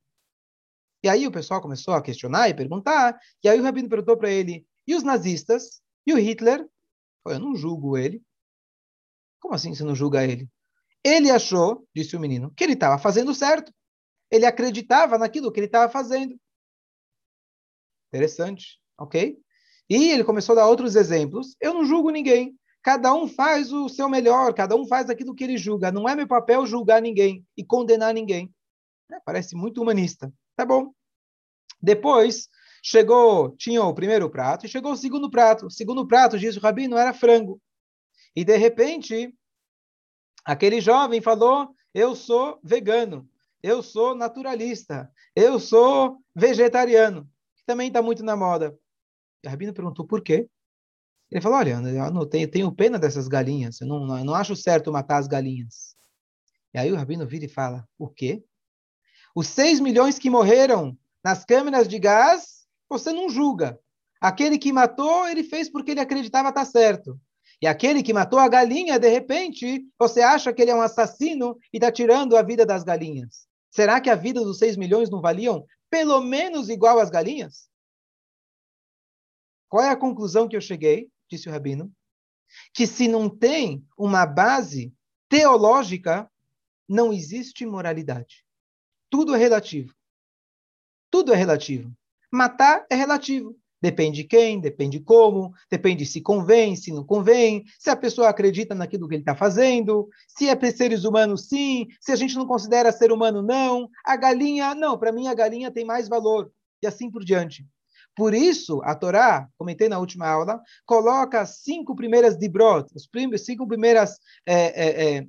E 1.03 1.09
aí 1.09 1.27
o 1.27 1.33
pessoal 1.33 1.61
começou 1.61 1.95
a 1.95 2.03
questionar 2.03 2.49
e 2.49 2.55
perguntar. 2.55 3.19
E 3.43 3.49
aí 3.49 3.61
o 3.61 3.63
rabino 3.63 3.89
perguntou 3.89 4.17
para 4.17 4.31
ele: 4.31 4.67
E 4.87 4.95
os 4.95 5.03
nazistas? 5.03 5.83
E 6.07 6.13
o 6.15 6.19
Hitler? 6.19 6.67
Eu 7.27 7.39
não 7.39 7.55
julgo 7.55 7.99
ele. 7.99 8.23
Como 9.41 9.55
assim 9.55 9.75
você 9.75 9.83
não 9.83 9.95
julga 9.95 10.25
ele? 10.25 10.49
Ele 11.03 11.31
achou, 11.31 11.87
disse 11.95 12.17
o 12.17 12.21
menino, 12.21 12.53
que 12.55 12.63
ele 12.63 12.75
estava 12.75 12.99
fazendo 12.99 13.35
certo. 13.35 13.73
Ele 14.31 14.47
acreditava 14.47 15.19
naquilo 15.19 15.51
que 15.51 15.59
ele 15.59 15.67
estava 15.67 15.91
fazendo. 15.91 16.39
Interessante, 18.13 18.79
ok? 18.99 19.39
E 19.89 20.11
ele 20.11 20.23
começou 20.23 20.53
a 20.53 20.57
dar 20.57 20.69
outros 20.69 20.95
exemplos. 20.95 21.57
Eu 21.61 21.75
não 21.75 21.85
julgo 21.85 22.11
ninguém. 22.11 22.57
Cada 22.83 23.13
um 23.13 23.27
faz 23.27 23.73
o 23.73 23.89
seu 23.89 24.09
melhor, 24.09 24.55
cada 24.55 24.77
um 24.77 24.87
faz 24.87 25.11
aquilo 25.11 25.35
que 25.35 25.45
ele 25.45 25.59
julga. 25.59 25.91
Não 25.91 26.09
é 26.09 26.15
meu 26.15 26.27
papel 26.27 26.65
julgar 26.67 27.03
ninguém 27.03 27.45
e 27.57 27.65
condenar 27.65 28.15
ninguém. 28.15 28.53
É, 29.11 29.19
parece 29.21 29.57
muito 29.57 29.83
humanista. 29.83 30.33
Tá 30.57 30.65
bom. 30.65 30.93
Depois 31.83 32.49
chegou, 32.83 33.55
tinha 33.57 33.83
o 33.83 33.95
primeiro 33.95 34.31
prato 34.31 34.65
e 34.65 34.69
chegou 34.69 34.93
o 34.93 34.97
segundo 34.97 35.31
prato. 35.31 35.67
O 35.67 35.71
segundo 35.71 36.07
prato, 36.07 36.39
diz 36.39 36.57
o 36.57 36.61
rabino, 36.61 36.97
era 36.97 37.13
frango. 37.13 37.61
E 38.35 38.45
de 38.45 38.57
repente, 38.57 39.35
aquele 40.45 40.81
jovem 40.81 41.21
falou: 41.21 41.75
Eu 41.93 42.15
sou 42.15 42.61
vegano, 42.63 43.29
eu 43.63 43.83
sou 43.83 44.15
naturalista, 44.15 45.11
eu 45.35 45.59
sou 45.59 46.23
vegetariano, 46.35 47.29
que 47.57 47.65
também 47.65 47.89
está 47.89 48.01
muito 48.03 48.23
na 48.23 48.37
moda. 48.37 48.77
E 49.43 49.47
o 49.47 49.51
rabino 49.51 49.75
perguntou 49.75 50.07
por 50.07 50.23
quê? 50.23 50.49
Ele 51.31 51.41
falou: 51.41 51.59
Olha, 51.59 51.73
eu 51.73 52.11
não 52.11 52.27
tenho, 52.27 52.51
tenho 52.51 52.73
pena 52.73 52.99
dessas 52.99 53.29
galinhas, 53.29 53.81
eu 53.81 53.87
não, 53.87 54.19
eu 54.19 54.25
não 54.25 54.35
acho 54.35 54.57
certo 54.57 54.93
matar 54.93 55.19
as 55.19 55.27
galinhas. 55.27 55.95
E 56.73 56.79
aí 56.79 56.93
o 56.93 56.97
rabino 56.97 57.27
vira 57.27 57.45
e 57.45 57.49
fala: 57.49 57.87
O 57.99 58.09
quê? 58.09 58.45
Os 59.35 59.47
seis 59.47 59.81
milhões 59.81 60.19
que 60.19 60.31
morreram 60.31 60.99
nas 61.23 61.45
câmeras 61.45 61.87
de 61.87 61.99
gás, 61.99 62.67
você 62.89 63.13
não 63.13 63.29
julga. 63.29 63.79
Aquele 64.21 64.59
que 64.59 64.73
matou, 64.73 65.29
ele 65.29 65.43
fez 65.45 65.71
porque 65.71 65.93
ele 65.93 66.01
acreditava 66.01 66.49
estar 66.49 66.65
certo. 66.65 67.19
E 67.63 67.67
aquele 67.67 68.03
que 68.03 68.13
matou 68.13 68.39
a 68.39 68.49
galinha, 68.49 68.99
de 68.99 69.09
repente, 69.09 69.87
você 69.99 70.23
acha 70.23 70.53
que 70.53 70.63
ele 70.63 70.71
é 70.71 70.75
um 70.75 70.81
assassino 70.81 71.59
e 71.73 71.77
está 71.77 71.93
tirando 71.93 72.37
a 72.37 72.43
vida 72.43 72.65
das 72.65 72.83
galinhas. 72.83 73.47
Será 73.71 74.01
que 74.01 74.09
a 74.09 74.15
vida 74.15 74.41
dos 74.41 74.59
seis 74.59 74.77
milhões 74.77 75.11
não 75.11 75.21
valiam 75.21 75.67
pelo 75.91 76.21
menos 76.21 76.69
igual 76.69 76.99
às 76.99 77.11
galinhas? 77.11 77.69
Qual 79.69 79.85
é 79.85 79.91
a 79.91 79.97
conclusão 79.97 80.49
que 80.49 80.57
eu 80.57 80.61
cheguei? 80.61 81.11
disse 81.31 81.49
o 81.49 81.53
rabino, 81.53 81.93
que 82.75 82.87
se 82.87 83.07
não 83.07 83.31
tem 83.31 83.87
uma 83.97 84.27
base 84.27 84.93
teológica, 85.29 86.29
não 86.89 87.13
existe 87.13 87.65
moralidade. 87.65 88.45
Tudo 89.09 89.35
é 89.35 89.39
relativo. 89.39 89.95
Tudo 91.09 91.33
é 91.33 91.37
relativo. 91.37 91.97
Matar 92.33 92.85
é 92.91 92.97
relativo. 92.97 93.57
Depende 93.81 94.23
de 94.23 94.25
quem, 94.29 94.61
depende 94.61 95.01
como, 95.01 95.55
depende 95.71 96.05
se 96.05 96.21
convém, 96.21 96.77
se 96.77 96.93
não 96.93 97.03
convém, 97.03 97.65
se 97.79 97.89
a 97.89 97.97
pessoa 97.97 98.29
acredita 98.29 98.75
naquilo 98.75 99.09
que 99.09 99.15
ele 99.15 99.23
está 99.23 99.35
fazendo, 99.35 100.09
se 100.29 100.49
é 100.49 100.71
seres 100.71 101.05
humanos 101.05 101.49
sim, 101.49 101.87
se 101.99 102.13
a 102.13 102.17
gente 102.17 102.37
não 102.37 102.47
considera 102.47 102.93
ser 102.93 103.11
humano 103.11 103.41
não, 103.43 103.89
a 104.05 104.17
galinha, 104.17 104.75
não, 104.75 104.99
para 104.99 105.13
mim 105.13 105.29
a 105.29 105.35
galinha 105.35 105.71
tem 105.71 105.85
mais 105.85 106.09
valor, 106.09 106.53
e 106.83 106.87
assim 106.87 107.11
por 107.11 107.25
diante. 107.25 107.67
Por 108.15 108.35
isso, 108.35 108.83
a 108.85 108.95
Torá, 108.95 109.49
comentei 109.57 109.89
na 109.89 109.99
última 109.99 110.29
aula, 110.29 110.61
coloca 110.85 111.41
as 111.41 111.61
cinco 111.63 111.95
primeiras 111.95 112.37
dibrot, 112.37 112.87
as 112.95 113.45
cinco 113.45 113.67
primeiras, 113.67 114.19
é, 114.45 114.55
é, 114.55 115.17
é, 115.17 115.27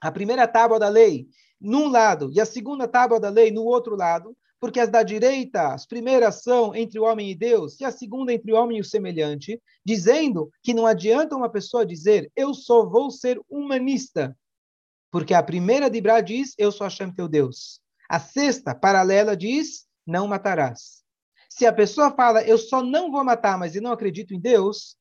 a 0.00 0.10
primeira 0.10 0.48
tábua 0.48 0.78
da 0.78 0.88
lei 0.88 1.28
num 1.60 1.88
lado 1.88 2.30
e 2.32 2.40
a 2.40 2.46
segunda 2.46 2.88
tábua 2.88 3.20
da 3.20 3.28
lei 3.28 3.50
no 3.50 3.62
outro 3.62 3.94
lado, 3.94 4.34
porque 4.60 4.78
as 4.78 4.90
da 4.90 5.02
direita, 5.02 5.72
as 5.72 5.86
primeiras 5.86 6.42
são 6.42 6.74
entre 6.74 7.00
o 7.00 7.04
homem 7.04 7.30
e 7.30 7.34
Deus, 7.34 7.80
e 7.80 7.84
a 7.84 7.90
segunda 7.90 8.32
entre 8.32 8.52
o 8.52 8.56
homem 8.56 8.76
e 8.78 8.80
o 8.80 8.84
semelhante, 8.84 9.60
dizendo 9.84 10.50
que 10.62 10.74
não 10.74 10.86
adianta 10.86 11.34
uma 11.34 11.50
pessoa 11.50 11.86
dizer, 11.86 12.30
eu 12.36 12.52
só 12.52 12.84
vou 12.84 13.10
ser 13.10 13.40
humanista, 13.48 14.36
porque 15.10 15.32
a 15.32 15.42
primeira 15.42 15.88
de 15.88 16.00
Brá 16.00 16.20
diz, 16.20 16.54
eu 16.58 16.70
sou 16.70 16.84
Hashem 16.84 17.10
teu 17.10 17.26
Deus. 17.26 17.80
A 18.08 18.20
sexta, 18.20 18.74
paralela, 18.74 19.36
diz, 19.36 19.86
não 20.06 20.28
matarás. 20.28 21.00
Se 21.48 21.66
a 21.66 21.72
pessoa 21.72 22.10
fala, 22.10 22.42
eu 22.42 22.58
só 22.58 22.82
não 22.82 23.10
vou 23.10 23.24
matar, 23.24 23.58
mas 23.58 23.74
eu 23.74 23.82
não 23.82 23.92
acredito 23.92 24.34
em 24.34 24.40
Deus, 24.40 24.96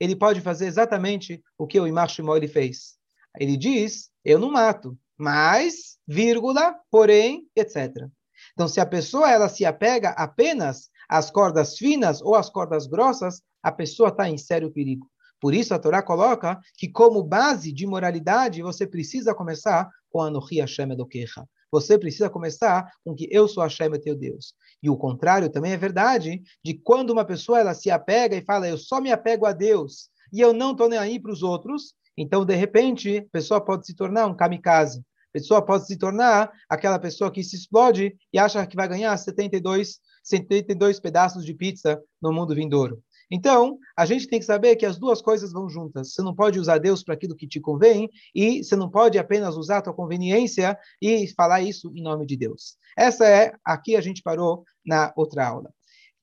ele 0.00 0.16
pode 0.16 0.40
fazer 0.40 0.66
exatamente 0.66 1.42
o 1.56 1.66
que 1.66 1.78
o 1.78 1.86
Imar 1.86 2.08
Shimon 2.08 2.40
fez. 2.48 2.96
Ele 3.38 3.56
diz, 3.56 4.10
eu 4.24 4.38
não 4.38 4.50
mato, 4.50 4.98
mas, 5.16 5.98
vírgula, 6.06 6.74
porém, 6.90 7.46
etc. 7.54 8.08
Então, 8.52 8.68
se 8.68 8.80
a 8.80 8.86
pessoa 8.86 9.30
ela 9.30 9.48
se 9.48 9.64
apega 9.64 10.10
apenas 10.10 10.90
às 11.08 11.30
cordas 11.30 11.76
finas 11.76 12.20
ou 12.22 12.34
às 12.34 12.50
cordas 12.50 12.86
grossas, 12.86 13.42
a 13.62 13.70
pessoa 13.72 14.08
está 14.08 14.28
em 14.28 14.38
sério 14.38 14.70
perigo. 14.70 15.10
Por 15.40 15.54
isso, 15.54 15.74
a 15.74 15.78
Torá 15.78 16.02
coloca 16.02 16.60
que, 16.76 16.88
como 16.88 17.22
base 17.22 17.72
de 17.72 17.86
moralidade, 17.86 18.62
você 18.62 18.86
precisa 18.86 19.34
começar 19.34 19.90
com 20.10 20.20
a 20.20 20.26
Anohi 20.26 20.60
Hashem 20.60 20.92
Elokecha. 20.92 21.44
Você 21.70 21.98
precisa 21.98 22.28
começar 22.28 22.88
com 23.04 23.14
que 23.14 23.26
eu 23.30 23.48
sou 23.48 23.62
Hashem, 23.62 23.90
teu 24.00 24.14
Deus. 24.14 24.54
E 24.82 24.90
o 24.90 24.96
contrário 24.96 25.50
também 25.50 25.72
é 25.72 25.76
verdade, 25.76 26.42
de 26.64 26.74
quando 26.74 27.10
uma 27.10 27.24
pessoa 27.24 27.58
ela 27.58 27.74
se 27.74 27.90
apega 27.90 28.36
e 28.36 28.44
fala, 28.44 28.68
eu 28.68 28.76
só 28.76 29.00
me 29.00 29.10
apego 29.10 29.46
a 29.46 29.52
Deus 29.52 30.10
e 30.32 30.40
eu 30.40 30.52
não 30.52 30.72
estou 30.72 30.88
nem 30.88 30.98
aí 30.98 31.18
para 31.18 31.32
os 31.32 31.42
outros, 31.42 31.94
então, 32.16 32.44
de 32.44 32.54
repente, 32.54 33.18
a 33.18 33.24
pessoa 33.32 33.60
pode 33.60 33.86
se 33.86 33.94
tornar 33.94 34.26
um 34.26 34.36
kamikaze. 34.36 35.02
Pessoa 35.32 35.64
pode 35.64 35.86
se 35.86 35.96
tornar 35.96 36.52
aquela 36.68 36.98
pessoa 36.98 37.30
que 37.30 37.42
se 37.42 37.56
explode 37.56 38.14
e 38.32 38.38
acha 38.38 38.66
que 38.66 38.76
vai 38.76 38.86
ganhar 38.86 39.16
72, 39.16 39.98
72 40.22 41.00
pedaços 41.00 41.44
de 41.44 41.54
pizza 41.54 42.00
no 42.20 42.32
mundo 42.32 42.54
vindouro. 42.54 43.02
Então, 43.30 43.78
a 43.96 44.04
gente 44.04 44.28
tem 44.28 44.38
que 44.38 44.44
saber 44.44 44.76
que 44.76 44.84
as 44.84 44.98
duas 44.98 45.22
coisas 45.22 45.52
vão 45.52 45.66
juntas. 45.66 46.12
Você 46.12 46.20
não 46.20 46.34
pode 46.34 46.60
usar 46.60 46.76
Deus 46.76 47.02
para 47.02 47.14
aquilo 47.14 47.34
que 47.34 47.48
te 47.48 47.58
convém 47.58 48.10
e 48.34 48.62
você 48.62 48.76
não 48.76 48.90
pode 48.90 49.18
apenas 49.18 49.56
usar 49.56 49.78
a 49.78 49.82
tua 49.82 49.94
conveniência 49.94 50.78
e 51.00 51.26
falar 51.28 51.62
isso 51.62 51.90
em 51.94 52.02
nome 52.02 52.26
de 52.26 52.36
Deus. 52.36 52.76
Essa 52.94 53.26
é, 53.26 53.54
aqui 53.64 53.96
a 53.96 54.02
gente 54.02 54.22
parou 54.22 54.64
na 54.84 55.14
outra 55.16 55.48
aula. 55.48 55.72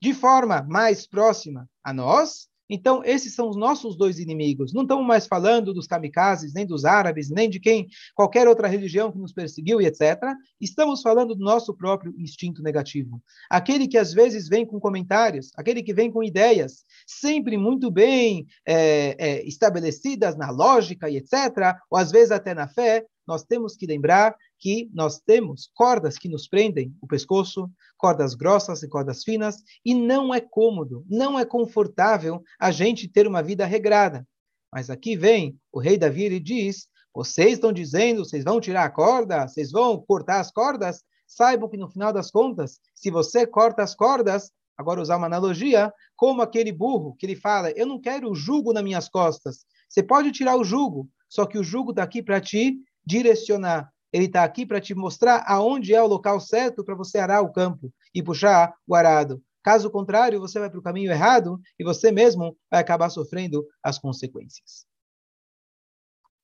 De 0.00 0.14
forma 0.14 0.64
mais 0.68 1.04
próxima 1.04 1.68
a 1.82 1.92
nós, 1.92 2.49
então, 2.70 3.02
esses 3.04 3.34
são 3.34 3.48
os 3.48 3.56
nossos 3.56 3.96
dois 3.96 4.20
inimigos. 4.20 4.72
Não 4.72 4.82
estamos 4.82 5.04
mais 5.04 5.26
falando 5.26 5.74
dos 5.74 5.88
kamikazes, 5.88 6.54
nem 6.54 6.64
dos 6.64 6.84
árabes, 6.84 7.28
nem 7.28 7.50
de 7.50 7.58
quem, 7.58 7.88
qualquer 8.14 8.46
outra 8.46 8.68
religião 8.68 9.10
que 9.10 9.18
nos 9.18 9.32
perseguiu 9.32 9.80
e 9.80 9.86
etc. 9.86 10.18
Estamos 10.60 11.02
falando 11.02 11.34
do 11.34 11.44
nosso 11.44 11.74
próprio 11.74 12.14
instinto 12.16 12.62
negativo. 12.62 13.20
Aquele 13.50 13.88
que 13.88 13.98
às 13.98 14.14
vezes 14.14 14.48
vem 14.48 14.64
com 14.64 14.78
comentários, 14.78 15.50
aquele 15.56 15.82
que 15.82 15.92
vem 15.92 16.12
com 16.12 16.22
ideias, 16.22 16.84
sempre 17.04 17.56
muito 17.56 17.90
bem 17.90 18.46
é, 18.64 19.16
é, 19.18 19.48
estabelecidas 19.48 20.36
na 20.36 20.50
lógica 20.50 21.10
e 21.10 21.16
etc., 21.16 21.76
ou 21.90 21.98
às 21.98 22.12
vezes 22.12 22.30
até 22.30 22.54
na 22.54 22.68
fé, 22.68 23.04
nós 23.26 23.42
temos 23.44 23.76
que 23.76 23.86
lembrar 23.86 24.34
que 24.60 24.90
nós 24.92 25.18
temos 25.18 25.70
cordas 25.74 26.18
que 26.18 26.28
nos 26.28 26.46
prendem 26.46 26.94
o 27.00 27.06
pescoço, 27.06 27.68
cordas 27.96 28.34
grossas 28.34 28.82
e 28.82 28.88
cordas 28.88 29.24
finas, 29.24 29.56
e 29.84 29.94
não 29.94 30.32
é 30.34 30.40
cômodo, 30.40 31.04
não 31.08 31.38
é 31.38 31.44
confortável 31.44 32.42
a 32.60 32.70
gente 32.70 33.08
ter 33.08 33.26
uma 33.26 33.42
vida 33.42 33.64
regrada. 33.64 34.26
Mas 34.72 34.90
aqui 34.90 35.16
vem 35.16 35.58
o 35.72 35.80
rei 35.80 35.98
Davi 35.98 36.26
e 36.26 36.38
diz: 36.38 36.86
vocês 37.12 37.54
estão 37.54 37.72
dizendo, 37.72 38.24
vocês 38.24 38.44
vão 38.44 38.60
tirar 38.60 38.84
a 38.84 38.90
corda, 38.90 39.48
vocês 39.48 39.72
vão 39.72 39.98
cortar 39.98 40.40
as 40.40 40.52
cordas? 40.52 41.02
Saibam 41.26 41.68
que 41.68 41.76
no 41.76 41.90
final 41.90 42.12
das 42.12 42.30
contas, 42.30 42.78
se 42.94 43.10
você 43.10 43.46
corta 43.46 43.82
as 43.82 43.94
cordas, 43.94 44.50
agora 44.76 45.00
usar 45.00 45.16
uma 45.16 45.26
analogia, 45.26 45.92
como 46.16 46.42
aquele 46.42 46.70
burro 46.70 47.16
que 47.18 47.26
ele 47.26 47.36
fala: 47.36 47.70
eu 47.72 47.86
não 47.86 48.00
quero 48.00 48.30
o 48.30 48.34
jugo 48.34 48.72
nas 48.72 48.84
minhas 48.84 49.08
costas. 49.08 49.64
Você 49.88 50.02
pode 50.02 50.30
tirar 50.30 50.56
o 50.56 50.64
jugo, 50.64 51.08
só 51.28 51.46
que 51.46 51.58
o 51.58 51.64
jugo 51.64 51.90
está 51.90 52.02
aqui 52.02 52.22
para 52.22 52.40
te 52.40 52.76
direcionar. 53.04 53.90
Ele 54.12 54.26
está 54.26 54.44
aqui 54.44 54.66
para 54.66 54.80
te 54.80 54.94
mostrar 54.94 55.44
aonde 55.46 55.94
é 55.94 56.02
o 56.02 56.06
local 56.06 56.40
certo 56.40 56.84
para 56.84 56.94
você 56.94 57.18
arar 57.18 57.42
o 57.42 57.52
campo 57.52 57.92
e 58.14 58.22
puxar 58.22 58.74
o 58.86 58.94
arado. 58.94 59.42
Caso 59.62 59.90
contrário, 59.90 60.40
você 60.40 60.58
vai 60.58 60.70
para 60.70 60.78
o 60.80 60.82
caminho 60.82 61.10
errado 61.10 61.60
e 61.78 61.84
você 61.84 62.10
mesmo 62.10 62.56
vai 62.70 62.80
acabar 62.80 63.10
sofrendo 63.10 63.66
as 63.82 63.98
consequências. 63.98 64.86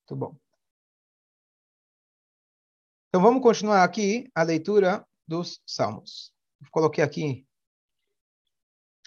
Muito 0.00 0.16
bom. 0.16 0.36
Então 3.08 3.22
vamos 3.22 3.42
continuar 3.42 3.82
aqui 3.82 4.30
a 4.34 4.42
leitura 4.42 5.06
dos 5.26 5.60
Salmos. 5.66 6.32
Coloquei 6.70 7.02
aqui 7.02 7.46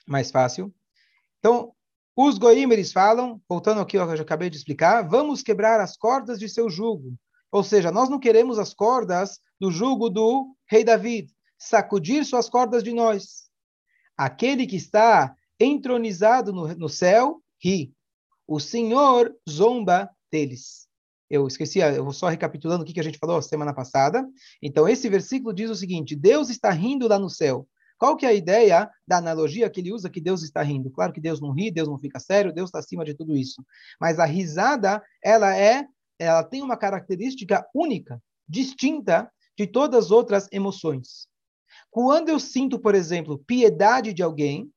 mais 0.07 0.31
fácil. 0.31 0.73
Então, 1.37 1.73
os 2.15 2.37
goim, 2.37 2.69
eles 2.71 2.91
falam, 2.91 3.41
voltando 3.47 3.79
aqui 3.79 3.97
ao 3.97 4.07
que 4.07 4.13
eu 4.13 4.17
já 4.17 4.23
acabei 4.23 4.49
de 4.49 4.57
explicar, 4.57 5.07
vamos 5.07 5.41
quebrar 5.43 5.79
as 5.79 5.95
cordas 5.95 6.39
de 6.39 6.49
seu 6.49 6.69
jugo. 6.69 7.15
Ou 7.51 7.63
seja, 7.63 7.91
nós 7.91 8.09
não 8.09 8.19
queremos 8.19 8.59
as 8.59 8.73
cordas 8.73 9.39
do 9.59 9.71
jugo 9.71 10.09
do 10.09 10.55
rei 10.67 10.83
David, 10.83 11.33
sacudir 11.57 12.23
suas 12.25 12.49
cordas 12.49 12.83
de 12.83 12.93
nós. 12.93 13.49
Aquele 14.17 14.67
que 14.67 14.75
está 14.75 15.35
entronizado 15.59 16.53
no, 16.53 16.67
no 16.75 16.89
céu 16.89 17.41
ri. 17.61 17.93
O 18.47 18.59
Senhor 18.59 19.35
zomba 19.49 20.09
deles. 20.31 20.87
Eu 21.29 21.45
esqueci, 21.47 21.79
eu 21.79 22.03
vou 22.03 22.13
só 22.13 22.27
recapitulando 22.27 22.83
o 22.83 22.85
que 22.85 22.99
a 22.99 23.03
gente 23.03 23.19
falou 23.19 23.39
semana 23.41 23.73
passada. 23.73 24.27
Então, 24.61 24.89
esse 24.89 25.07
versículo 25.07 25.53
diz 25.53 25.69
o 25.69 25.75
seguinte: 25.75 26.15
Deus 26.15 26.49
está 26.49 26.71
rindo 26.71 27.07
lá 27.07 27.19
no 27.19 27.29
céu. 27.29 27.67
Qual 27.99 28.15
que 28.15 28.25
é 28.25 28.29
a 28.29 28.33
ideia 28.33 28.89
da 29.05 29.17
analogia 29.17 29.69
que 29.69 29.81
ele 29.81 29.91
usa 29.91 30.09
que 30.09 30.21
Deus 30.21 30.41
está 30.41 30.63
rindo? 30.63 30.89
Claro 30.89 31.11
que 31.11 31.19
Deus 31.19 31.41
não 31.41 31.51
ri, 31.51 31.69
Deus 31.69 31.87
não 31.87 31.99
fica 31.99 32.17
sério, 32.17 32.53
Deus 32.53 32.69
está 32.69 32.79
acima 32.79 33.03
de 33.03 33.13
tudo 33.13 33.35
isso. 33.35 33.63
Mas 33.99 34.19
a 34.19 34.25
risada, 34.25 35.03
ela 35.21 35.55
é, 35.55 35.85
ela 36.19 36.43
tem 36.43 36.61
uma 36.61 36.77
característica 36.77 37.65
única, 37.73 38.21
distinta 38.47 39.31
de 39.57 39.65
todas 39.65 40.05
as 40.05 40.11
outras 40.11 40.47
emoções. 40.51 41.27
Quando 41.89 42.29
eu 42.29 42.39
sinto, 42.39 42.77
por 42.77 42.93
exemplo, 42.93 43.39
piedade 43.47 44.13
de 44.13 44.21
alguém, 44.21 44.69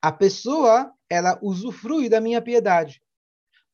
a 0.00 0.12
pessoa, 0.12 0.92
ela 1.10 1.38
usufrui 1.42 2.08
da 2.08 2.20
minha 2.20 2.40
piedade. 2.40 3.02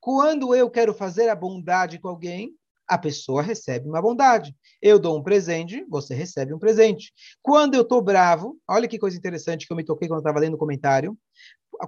Quando 0.01 0.55
eu 0.55 0.71
quero 0.71 0.95
fazer 0.95 1.29
a 1.29 1.35
bondade 1.35 1.99
com 1.99 2.09
alguém, 2.09 2.57
a 2.89 2.99
pessoa 2.99 3.43
recebe 3.43 3.89
uma 3.89 4.03
bondade. 4.03 4.55
Eu 4.81 4.99
dou 4.99 5.17
um 5.19 5.23
presente, 5.23 5.85
você 5.89 6.15
recebe 6.15 6.53
um 6.53 6.59
presente. 6.59 7.13
Quando 7.41 7.75
eu 7.75 7.83
estou 7.83 8.03
bravo, 8.03 8.59
olha 8.69 8.89
que 8.89 8.99
coisa 8.99 9.17
interessante 9.17 9.67
que 9.67 9.73
eu 9.73 9.77
me 9.77 9.85
toquei 9.85 10.09
quando 10.09 10.21
estava 10.21 10.41
lendo 10.41 10.55
o 10.55 10.59
comentário. 10.59 11.17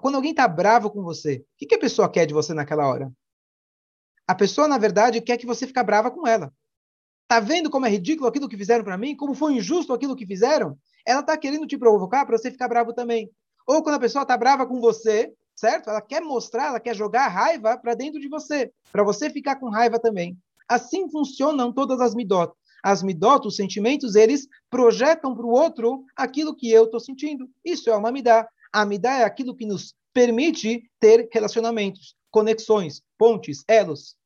Quando 0.01 0.15
alguém 0.15 0.31
está 0.31 0.47
bravo 0.49 0.91
com 0.91 1.03
você, 1.03 1.37
o 1.37 1.45
que, 1.59 1.67
que 1.67 1.75
a 1.75 1.81
pessoa 1.81 2.11
quer 2.11 2.27
de 2.27 2.33
você 2.33 2.55
naquela 2.55 2.87
hora? 2.87 3.13
A 4.27 4.35
pessoa, 4.35 4.67
na 4.67 4.79
verdade, 4.79 5.21
quer 5.21 5.37
que 5.37 5.47
você 5.47 5.67
fique 5.67 5.83
brava 5.83 6.11
com 6.11 6.27
ela. 6.27 6.53
Tá 7.29 7.41
vendo 7.41 7.71
como 7.71 7.87
é 7.87 7.91
ridículo 7.91 8.29
aquilo 8.29 8.49
que 8.49 8.57
fizeram 8.57 8.85
para 8.85 8.99
mim? 8.99 9.17
Como 9.17 9.35
foi 9.35 9.55
injusto 9.55 9.93
aquilo 9.93 10.17
que 10.17 10.27
fizeram? 10.27 10.79
Ela 11.07 11.21
está 11.21 11.37
querendo 11.37 11.67
te 11.67 11.77
provocar 11.77 12.25
para 12.25 12.37
você 12.37 12.51
ficar 12.51 12.69
bravo 12.69 12.93
também. 12.93 13.31
Ou 13.67 13.83
quando 13.83 13.97
a 13.97 14.01
pessoa 14.01 14.23
está 14.23 14.37
brava 14.37 14.67
com 14.67 14.81
você, 14.81 15.33
certo? 15.55 15.91
Ela 15.91 16.01
quer 16.01 16.21
mostrar, 16.21 16.67
ela 16.67 16.81
quer 16.81 16.95
jogar 16.95 17.29
raiva 17.29 17.77
para 17.79 17.95
dentro 17.95 18.21
de 18.21 18.29
você, 18.29 18.71
para 18.93 19.03
você 19.03 19.31
ficar 19.31 19.57
com 19.57 19.71
raiva 19.71 19.99
também. 19.99 20.37
Assim 20.69 21.11
funcionam 21.11 21.73
todas 21.73 22.01
as 22.01 22.15
midot. 22.15 22.53
As 22.83 23.03
midot, 23.03 23.47
os 23.47 23.57
sentimentos, 23.57 24.15
eles 24.15 24.47
projetam 24.69 25.35
para 25.35 25.47
o 25.47 25.51
outro 25.51 26.05
aquilo 26.15 26.55
que 26.55 26.71
eu 26.71 26.85
estou 26.85 27.01
sentindo. 27.01 27.49
Isso 27.65 27.89
é 27.89 27.97
uma 27.97 28.13
midá. 28.13 28.47
A 28.73 28.85
midá 28.85 29.21
é 29.21 29.25
aquilo 29.25 29.55
que 29.55 29.65
nos 29.65 29.95
permite 30.13 30.83
ter 31.01 31.29
relacionamentos, 31.33 32.15
conexões, 32.35 33.01
pontes, 33.17 33.63
elos. 33.69 34.17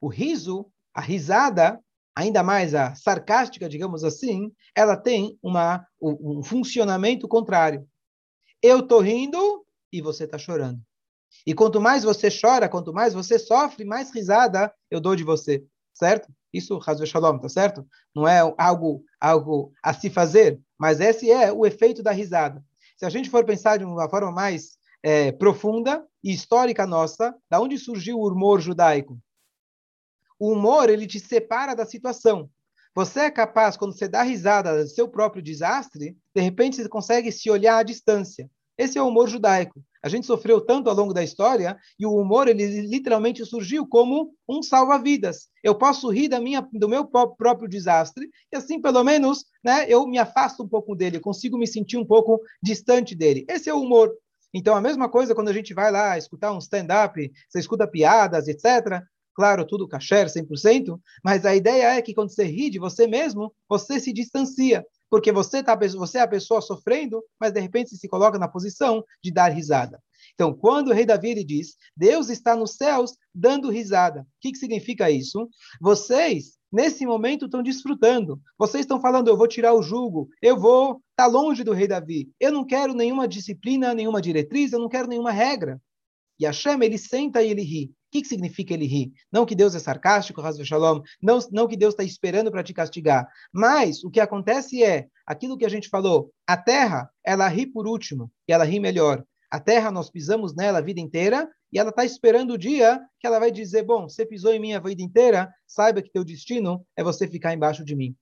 O 0.00 0.08
riso, 0.08 0.72
a 0.94 1.02
risada, 1.02 1.78
ainda 2.16 2.42
mais 2.42 2.74
a 2.74 2.94
sarcástica, 2.94 3.68
digamos 3.68 4.02
assim, 4.02 4.50
ela 4.74 4.96
tem 4.96 5.38
uma, 5.42 5.86
um, 6.00 6.42
funcionamento 6.42 7.28
contrário. 7.28 7.86
Eu 8.62 8.78
estou 8.78 9.00
rindo 9.00 9.66
e 9.92 10.00
você 10.00 10.24
está 10.24 10.38
chorando. 10.38 10.80
E 11.46 11.52
quanto 11.52 11.78
mais 11.78 12.04
você 12.04 12.28
chora, 12.30 12.70
quanto 12.70 12.90
mais 12.90 13.12
você 13.12 13.38
sofre, 13.38 13.84
mais 13.84 14.10
risada 14.10 14.72
eu 14.90 14.98
dou 14.98 15.14
de 15.14 15.24
você, 15.24 15.62
certo? 15.92 16.32
Isso, 16.50 16.80
Hazve 16.86 17.06
Shalom, 17.06 17.38
tá 17.38 17.50
certo? 17.50 17.86
Não 18.14 18.26
é 18.26 18.38
algo, 18.56 19.04
algo 19.20 19.74
a 19.82 19.92
se 19.92 20.08
fazer, 20.08 20.58
mas 20.78 21.00
esse 21.00 21.30
é 21.30 21.52
o 21.52 21.66
efeito 21.66 22.02
da 22.02 22.12
risada. 22.12 22.64
Se 22.96 23.04
a 23.04 23.10
gente 23.10 23.28
for 23.28 23.44
pensar 23.44 23.76
de 23.76 23.84
uma 23.84 24.08
forma 24.08 24.32
mais 24.32 24.78
é, 25.06 25.30
profunda 25.30 26.04
e 26.20 26.32
histórica 26.32 26.84
nossa, 26.84 27.32
da 27.48 27.60
onde 27.60 27.78
surgiu 27.78 28.18
o 28.18 28.28
humor 28.28 28.60
judaico? 28.60 29.16
O 30.36 30.50
humor, 30.50 30.90
ele 30.90 31.06
te 31.06 31.20
separa 31.20 31.76
da 31.76 31.86
situação. 31.86 32.50
Você 32.92 33.20
é 33.20 33.30
capaz, 33.30 33.76
quando 33.76 33.96
você 33.96 34.08
dá 34.08 34.22
risada 34.22 34.82
do 34.82 34.90
seu 34.90 35.06
próprio 35.06 35.40
desastre, 35.40 36.16
de 36.34 36.40
repente 36.40 36.74
você 36.74 36.88
consegue 36.88 37.30
se 37.30 37.48
olhar 37.48 37.76
à 37.78 37.82
distância. 37.84 38.50
Esse 38.76 38.98
é 38.98 39.02
o 39.02 39.06
humor 39.06 39.28
judaico. 39.28 39.80
A 40.02 40.08
gente 40.08 40.26
sofreu 40.26 40.60
tanto 40.60 40.90
ao 40.90 40.96
longo 40.96 41.14
da 41.14 41.22
história 41.22 41.78
e 41.96 42.04
o 42.04 42.12
humor 42.12 42.48
ele 42.48 42.66
literalmente 42.82 43.46
surgiu 43.46 43.86
como 43.86 44.34
um 44.48 44.60
salva-vidas. 44.60 45.48
Eu 45.62 45.76
posso 45.76 46.10
rir 46.10 46.26
da 46.26 46.40
minha, 46.40 46.66
do 46.72 46.88
meu 46.88 47.06
próprio 47.06 47.68
desastre 47.68 48.28
e 48.52 48.56
assim 48.56 48.80
pelo 48.80 49.04
menos, 49.04 49.44
né, 49.64 49.86
eu 49.88 50.04
me 50.04 50.18
afasto 50.18 50.64
um 50.64 50.68
pouco 50.68 50.96
dele, 50.96 51.20
consigo 51.20 51.56
me 51.56 51.66
sentir 51.66 51.96
um 51.96 52.04
pouco 52.04 52.40
distante 52.60 53.14
dele. 53.14 53.46
Esse 53.48 53.70
é 53.70 53.74
o 53.74 53.80
humor. 53.80 54.12
Então 54.56 54.74
a 54.74 54.80
mesma 54.80 55.06
coisa 55.08 55.34
quando 55.34 55.48
a 55.48 55.52
gente 55.52 55.74
vai 55.74 55.92
lá 55.92 56.16
escutar 56.16 56.50
um 56.50 56.58
stand-up, 56.58 57.30
você 57.48 57.58
escuta 57.58 57.86
piadas, 57.86 58.48
etc. 58.48 59.02
Claro, 59.34 59.66
tudo 59.66 59.86
kasher, 59.86 60.28
100%, 60.28 60.98
mas 61.22 61.44
a 61.44 61.54
ideia 61.54 61.94
é 61.94 62.00
que 62.00 62.14
quando 62.14 62.30
você 62.30 62.44
ri 62.44 62.70
de 62.70 62.78
você 62.78 63.06
mesmo, 63.06 63.52
você 63.68 64.00
se 64.00 64.12
distancia 64.14 64.82
porque 65.10 65.30
você, 65.30 65.62
tá, 65.62 65.76
você 65.76 66.18
é 66.18 66.22
a 66.22 66.28
pessoa 66.28 66.60
sofrendo, 66.60 67.22
mas 67.40 67.52
de 67.52 67.60
repente 67.60 67.96
se 67.96 68.08
coloca 68.08 68.38
na 68.38 68.48
posição 68.48 69.04
de 69.22 69.32
dar 69.32 69.48
risada. 69.48 70.02
Então, 70.34 70.52
quando 70.52 70.88
o 70.88 70.92
rei 70.92 71.06
Davi 71.06 71.44
diz, 71.44 71.76
Deus 71.96 72.28
está 72.28 72.56
nos 72.56 72.74
céus 72.74 73.12
dando 73.34 73.70
risada. 73.70 74.22
O 74.22 74.26
que, 74.40 74.52
que 74.52 74.58
significa 74.58 75.10
isso? 75.10 75.48
Vocês, 75.80 76.55
nesse 76.72 77.06
momento, 77.06 77.46
estão 77.46 77.62
desfrutando. 77.62 78.40
Vocês 78.58 78.82
estão 78.82 79.00
falando, 79.00 79.28
eu 79.28 79.36
vou 79.36 79.48
tirar 79.48 79.74
o 79.74 79.82
jugo, 79.82 80.28
eu 80.42 80.58
vou 80.58 81.00
estar 81.10 81.24
tá 81.24 81.26
longe 81.26 81.64
do 81.64 81.72
rei 81.72 81.88
Davi. 81.88 82.30
Eu 82.40 82.52
não 82.52 82.64
quero 82.64 82.94
nenhuma 82.94 83.28
disciplina, 83.28 83.94
nenhuma 83.94 84.20
diretriz, 84.20 84.72
eu 84.72 84.78
não 84.78 84.88
quero 84.88 85.08
nenhuma 85.08 85.30
regra. 85.30 85.80
E 86.38 86.44
Hashem, 86.44 86.82
ele 86.82 86.98
senta 86.98 87.42
e 87.42 87.50
ele 87.50 87.62
ri 87.62 87.90
que, 88.16 88.22
que 88.22 88.28
significa 88.28 88.74
ele 88.74 88.86
rir? 88.86 89.12
Não 89.30 89.44
que 89.44 89.54
Deus 89.54 89.74
é 89.74 89.78
sarcástico, 89.78 90.42
Shalom, 90.64 91.02
não, 91.20 91.38
não 91.50 91.68
que 91.68 91.76
Deus 91.76 91.92
está 91.92 92.04
esperando 92.04 92.50
para 92.50 92.62
te 92.62 92.72
castigar, 92.72 93.28
mas 93.52 94.02
o 94.04 94.10
que 94.10 94.20
acontece 94.20 94.82
é, 94.82 95.06
aquilo 95.26 95.56
que 95.56 95.64
a 95.64 95.68
gente 95.68 95.88
falou, 95.88 96.30
a 96.46 96.56
terra, 96.56 97.10
ela 97.24 97.48
ri 97.48 97.66
por 97.66 97.86
último, 97.86 98.30
e 98.48 98.52
ela 98.52 98.64
ri 98.64 98.80
melhor. 98.80 99.24
A 99.50 99.60
terra, 99.60 99.90
nós 99.90 100.10
pisamos 100.10 100.54
nela 100.54 100.78
a 100.78 100.82
vida 100.82 101.00
inteira, 101.00 101.48
e 101.72 101.78
ela 101.78 101.90
está 101.90 102.04
esperando 102.04 102.52
o 102.54 102.58
dia 102.58 103.00
que 103.20 103.26
ela 103.26 103.38
vai 103.38 103.50
dizer, 103.50 103.82
bom, 103.82 104.08
você 104.08 104.24
pisou 104.24 104.52
em 104.52 104.60
mim 104.60 104.72
a 104.72 104.80
vida 104.80 105.02
inteira, 105.02 105.48
saiba 105.66 106.02
que 106.02 106.10
teu 106.10 106.24
destino 106.24 106.84
é 106.96 107.02
você 107.02 107.28
ficar 107.28 107.52
embaixo 107.52 107.84
de 107.84 107.94
mim. 107.94 108.16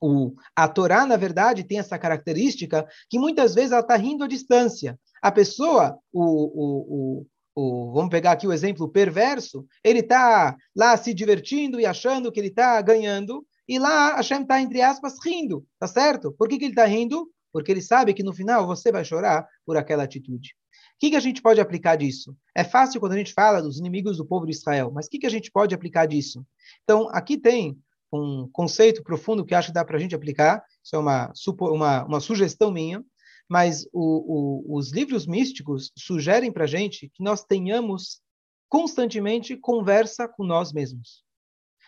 O, 0.00 0.34
a 0.56 0.66
Torá, 0.66 1.04
na 1.04 1.16
verdade, 1.16 1.64
tem 1.64 1.78
essa 1.78 1.98
característica 1.98 2.86
que 3.08 3.18
muitas 3.18 3.54
vezes 3.54 3.72
ela 3.72 3.82
está 3.82 3.96
rindo 3.96 4.24
à 4.24 4.28
distância. 4.28 4.98
A 5.20 5.30
pessoa, 5.30 5.98
o, 6.10 6.22
o, 6.22 7.26
o, 7.54 7.92
vamos 7.92 8.10
pegar 8.10 8.32
aqui 8.32 8.46
o 8.46 8.52
exemplo 8.52 8.88
perverso, 8.88 9.66
ele 9.84 10.00
está 10.00 10.56
lá 10.74 10.96
se 10.96 11.12
divertindo 11.12 11.78
e 11.78 11.84
achando 11.84 12.32
que 12.32 12.40
ele 12.40 12.48
está 12.48 12.80
ganhando, 12.80 13.46
e 13.68 13.78
lá 13.78 14.16
Hashem 14.16 14.42
está, 14.42 14.60
entre 14.60 14.80
aspas, 14.80 15.14
rindo, 15.24 15.64
tá 15.78 15.86
certo? 15.86 16.32
Por 16.32 16.48
que, 16.48 16.58
que 16.58 16.64
ele 16.64 16.72
está 16.72 16.86
rindo? 16.86 17.30
Porque 17.52 17.70
ele 17.72 17.82
sabe 17.82 18.14
que 18.14 18.22
no 18.22 18.32
final 18.32 18.66
você 18.66 18.92
vai 18.92 19.04
chorar 19.04 19.46
por 19.64 19.76
aquela 19.76 20.04
atitude. 20.04 20.54
O 20.94 21.00
que, 21.00 21.10
que 21.10 21.16
a 21.16 21.20
gente 21.20 21.40
pode 21.40 21.60
aplicar 21.60 21.96
disso? 21.96 22.36
É 22.54 22.62
fácil 22.62 23.00
quando 23.00 23.12
a 23.12 23.16
gente 23.16 23.32
fala 23.32 23.62
dos 23.62 23.78
inimigos 23.78 24.18
do 24.18 24.26
povo 24.26 24.44
de 24.46 24.52
Israel, 24.52 24.90
mas 24.92 25.06
o 25.06 25.10
que, 25.10 25.18
que 25.18 25.26
a 25.26 25.30
gente 25.30 25.50
pode 25.50 25.74
aplicar 25.74 26.06
disso? 26.06 26.44
Então, 26.84 27.08
aqui 27.10 27.38
tem 27.38 27.78
um 28.12 28.48
conceito 28.52 29.02
profundo 29.02 29.44
que 29.44 29.54
acho 29.54 29.68
que 29.68 29.74
dá 29.74 29.84
para 29.84 29.96
a 29.96 30.00
gente 30.00 30.14
aplicar, 30.14 30.62
isso 30.82 30.96
é 30.96 30.98
uma, 30.98 31.32
uma, 31.60 32.04
uma 32.04 32.20
sugestão 32.20 32.70
minha, 32.70 33.02
mas 33.48 33.84
o, 33.92 34.64
o, 34.72 34.76
os 34.76 34.92
livros 34.92 35.26
místicos 35.26 35.90
sugerem 35.96 36.52
para 36.52 36.64
a 36.64 36.68
gente 36.68 37.08
que 37.08 37.22
nós 37.22 37.42
tenhamos 37.42 38.20
constantemente 38.68 39.56
conversa 39.56 40.28
com 40.28 40.44
nós 40.44 40.72
mesmos. 40.72 41.24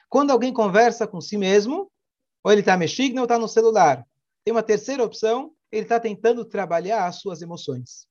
Quando 0.09 0.31
alguém 0.31 0.53
conversa 0.53 1.07
com 1.07 1.21
si 1.21 1.39
mesmo, 1.39 1.91
ou 2.45 2.51
ele 2.51 2.61
está 2.61 2.77
mexendo 2.77 3.19
ou 3.19 3.25
está 3.25 3.39
no 3.39 3.49
celular. 3.49 4.05
Tem 4.45 4.53
uma 4.53 4.63
terceira 4.63 5.05
opção, 5.05 5.53
ele 5.71 5.83
está 5.83 6.01
tentando 6.01 6.45
trabalhar 6.45 7.07
as 7.07 7.21
suas 7.21 7.43
emoções. 7.43 8.07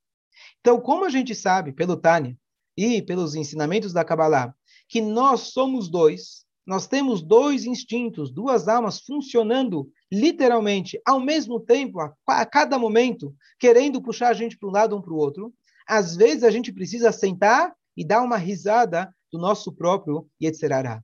Então, 0.59 0.79
como 0.79 1.05
a 1.05 1.09
gente 1.09 1.35
sabe, 1.35 1.73
pelo 1.73 1.97
Tânia 1.97 2.37
e 2.77 3.01
pelos 3.01 3.35
ensinamentos 3.35 3.93
da 3.93 4.05
Kabbalah, 4.05 4.55
que 4.87 5.01
nós 5.01 5.51
somos 5.51 5.89
dois, 5.89 6.45
nós 6.65 6.87
temos 6.87 7.21
dois 7.21 7.65
instintos, 7.65 8.31
duas 8.31 8.67
almas 8.67 8.99
funcionando 9.01 9.89
literalmente 10.11 10.99
ao 11.05 11.19
mesmo 11.19 11.59
tempo, 11.59 11.99
a, 11.99 12.13
a 12.27 12.45
cada 12.45 12.77
momento, 12.79 13.35
querendo 13.59 14.01
puxar 14.01 14.29
a 14.29 14.33
gente 14.33 14.57
para 14.57 14.69
um 14.69 14.71
lado 14.71 14.95
ou 14.95 15.01
para 15.01 15.13
o 15.13 15.17
outro. 15.17 15.53
Às 15.87 16.15
vezes 16.15 16.43
a 16.43 16.51
gente 16.51 16.71
precisa 16.71 17.11
sentar 17.11 17.73
e 17.95 18.05
dar 18.05 18.21
uma 18.21 18.37
risada 18.37 19.13
do 19.31 19.39
nosso 19.39 19.73
próprio 19.73 20.27
Yetzerará. 20.41 21.01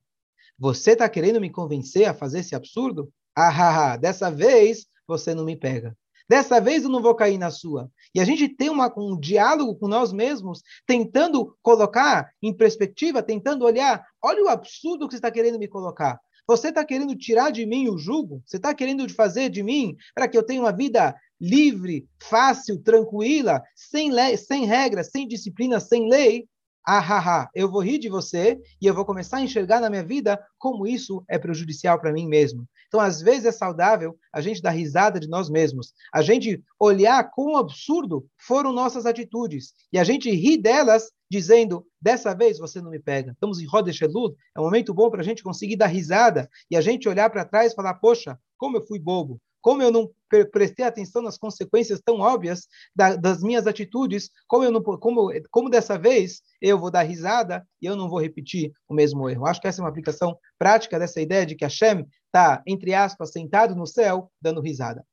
Você 0.58 0.92
está 0.92 1.08
querendo 1.08 1.40
me 1.40 1.50
convencer 1.50 2.06
a 2.06 2.14
fazer 2.14 2.40
esse 2.40 2.54
absurdo? 2.54 3.12
Ah, 3.36 3.48
ah, 3.48 3.92
ah, 3.92 3.96
dessa 3.96 4.30
vez 4.30 4.86
você 5.08 5.34
não 5.34 5.44
me 5.44 5.56
pega. 5.56 5.96
Dessa 6.28 6.60
vez 6.60 6.84
eu 6.84 6.90
não 6.90 7.00
vou 7.00 7.14
cair 7.14 7.38
na 7.38 7.50
sua. 7.50 7.90
E 8.14 8.20
a 8.20 8.24
gente 8.24 8.48
tem 8.50 8.68
uma, 8.68 8.92
um 8.98 9.18
diálogo 9.18 9.74
com 9.76 9.88
nós 9.88 10.12
mesmos, 10.12 10.62
tentando 10.86 11.56
colocar 11.62 12.30
em 12.42 12.54
perspectiva, 12.54 13.22
tentando 13.22 13.64
olhar, 13.64 14.04
olha 14.22 14.44
o 14.44 14.48
absurdo 14.48 15.08
que 15.08 15.14
você 15.14 15.18
está 15.18 15.30
querendo 15.30 15.58
me 15.58 15.66
colocar. 15.66 16.20
Você 16.46 16.68
está 16.68 16.84
querendo 16.84 17.16
tirar 17.16 17.50
de 17.50 17.64
mim 17.64 17.88
o 17.88 17.98
jugo? 17.98 18.42
Você 18.46 18.56
está 18.56 18.74
querendo 18.74 19.08
fazer 19.14 19.48
de 19.48 19.62
mim 19.62 19.96
para 20.14 20.28
que 20.28 20.36
eu 20.36 20.42
tenha 20.42 20.60
uma 20.60 20.72
vida 20.72 21.14
livre, 21.40 22.06
fácil, 22.22 22.78
tranquila, 22.82 23.62
sem, 23.74 24.10
sem 24.36 24.66
regras, 24.66 25.10
sem 25.10 25.26
disciplina, 25.26 25.80
sem 25.80 26.08
lei? 26.08 26.46
Ah, 26.90 27.04
ah, 27.06 27.42
ah, 27.42 27.50
eu 27.54 27.70
vou 27.70 27.82
rir 27.82 27.98
de 27.98 28.08
você 28.08 28.58
e 28.80 28.86
eu 28.86 28.94
vou 28.94 29.04
começar 29.04 29.36
a 29.36 29.42
enxergar 29.42 29.78
na 29.78 29.90
minha 29.90 30.02
vida 30.02 30.42
como 30.56 30.86
isso 30.86 31.22
é 31.28 31.38
prejudicial 31.38 32.00
para 32.00 32.14
mim 32.14 32.26
mesmo. 32.26 32.66
Então, 32.86 32.98
às 32.98 33.20
vezes 33.20 33.44
é 33.44 33.52
saudável 33.52 34.18
a 34.32 34.40
gente 34.40 34.62
dar 34.62 34.70
risada 34.70 35.20
de 35.20 35.28
nós 35.28 35.50
mesmos, 35.50 35.92
a 36.14 36.22
gente 36.22 36.64
olhar 36.80 37.30
quão 37.30 37.58
absurdo 37.58 38.26
foram 38.38 38.72
nossas 38.72 39.04
atitudes 39.04 39.74
e 39.92 39.98
a 39.98 40.04
gente 40.04 40.30
rir 40.30 40.56
delas 40.56 41.10
dizendo, 41.30 41.84
dessa 42.00 42.34
vez 42.34 42.58
você 42.58 42.80
não 42.80 42.90
me 42.90 42.98
pega. 42.98 43.32
Estamos 43.32 43.60
em 43.60 43.66
Rodesh 43.66 44.00
Elul, 44.00 44.34
é 44.56 44.60
um 44.60 44.64
momento 44.64 44.94
bom 44.94 45.10
para 45.10 45.20
a 45.20 45.24
gente 45.24 45.42
conseguir 45.42 45.76
dar 45.76 45.88
risada 45.88 46.48
e 46.70 46.76
a 46.76 46.80
gente 46.80 47.06
olhar 47.06 47.28
para 47.28 47.44
trás 47.44 47.72
e 47.72 47.76
falar, 47.76 47.92
poxa, 47.96 48.38
como 48.56 48.78
eu 48.78 48.86
fui 48.86 48.98
bobo, 48.98 49.38
como 49.60 49.82
eu 49.82 49.90
não 49.90 50.10
prestei 50.52 50.84
atenção 50.84 51.22
nas 51.22 51.38
consequências 51.38 52.00
tão 52.00 52.20
óbvias 52.20 52.68
da, 52.94 53.16
das 53.16 53.42
minhas 53.42 53.66
atitudes, 53.66 54.30
como 54.46 54.64
eu 54.64 54.70
não, 54.70 54.82
como, 54.82 55.30
como 55.50 55.70
dessa 55.70 55.98
vez 55.98 56.42
eu 56.60 56.78
vou 56.78 56.90
dar 56.90 57.02
risada 57.02 57.66
e 57.80 57.86
eu 57.86 57.96
não 57.96 58.08
vou 58.08 58.20
repetir 58.20 58.72
o 58.88 58.94
mesmo 58.94 59.28
erro. 59.28 59.46
Acho 59.46 59.60
que 59.60 59.68
essa 59.68 59.80
é 59.80 59.84
uma 59.84 59.90
aplicação 59.90 60.38
prática 60.58 60.98
dessa 60.98 61.20
ideia 61.20 61.46
de 61.46 61.54
que 61.54 61.64
Hashem 61.64 62.06
está, 62.26 62.62
entre 62.66 62.94
aspas, 62.94 63.32
sentado 63.32 63.74
no 63.74 63.86
céu, 63.86 64.30
dando 64.40 64.60
risada. 64.60 65.04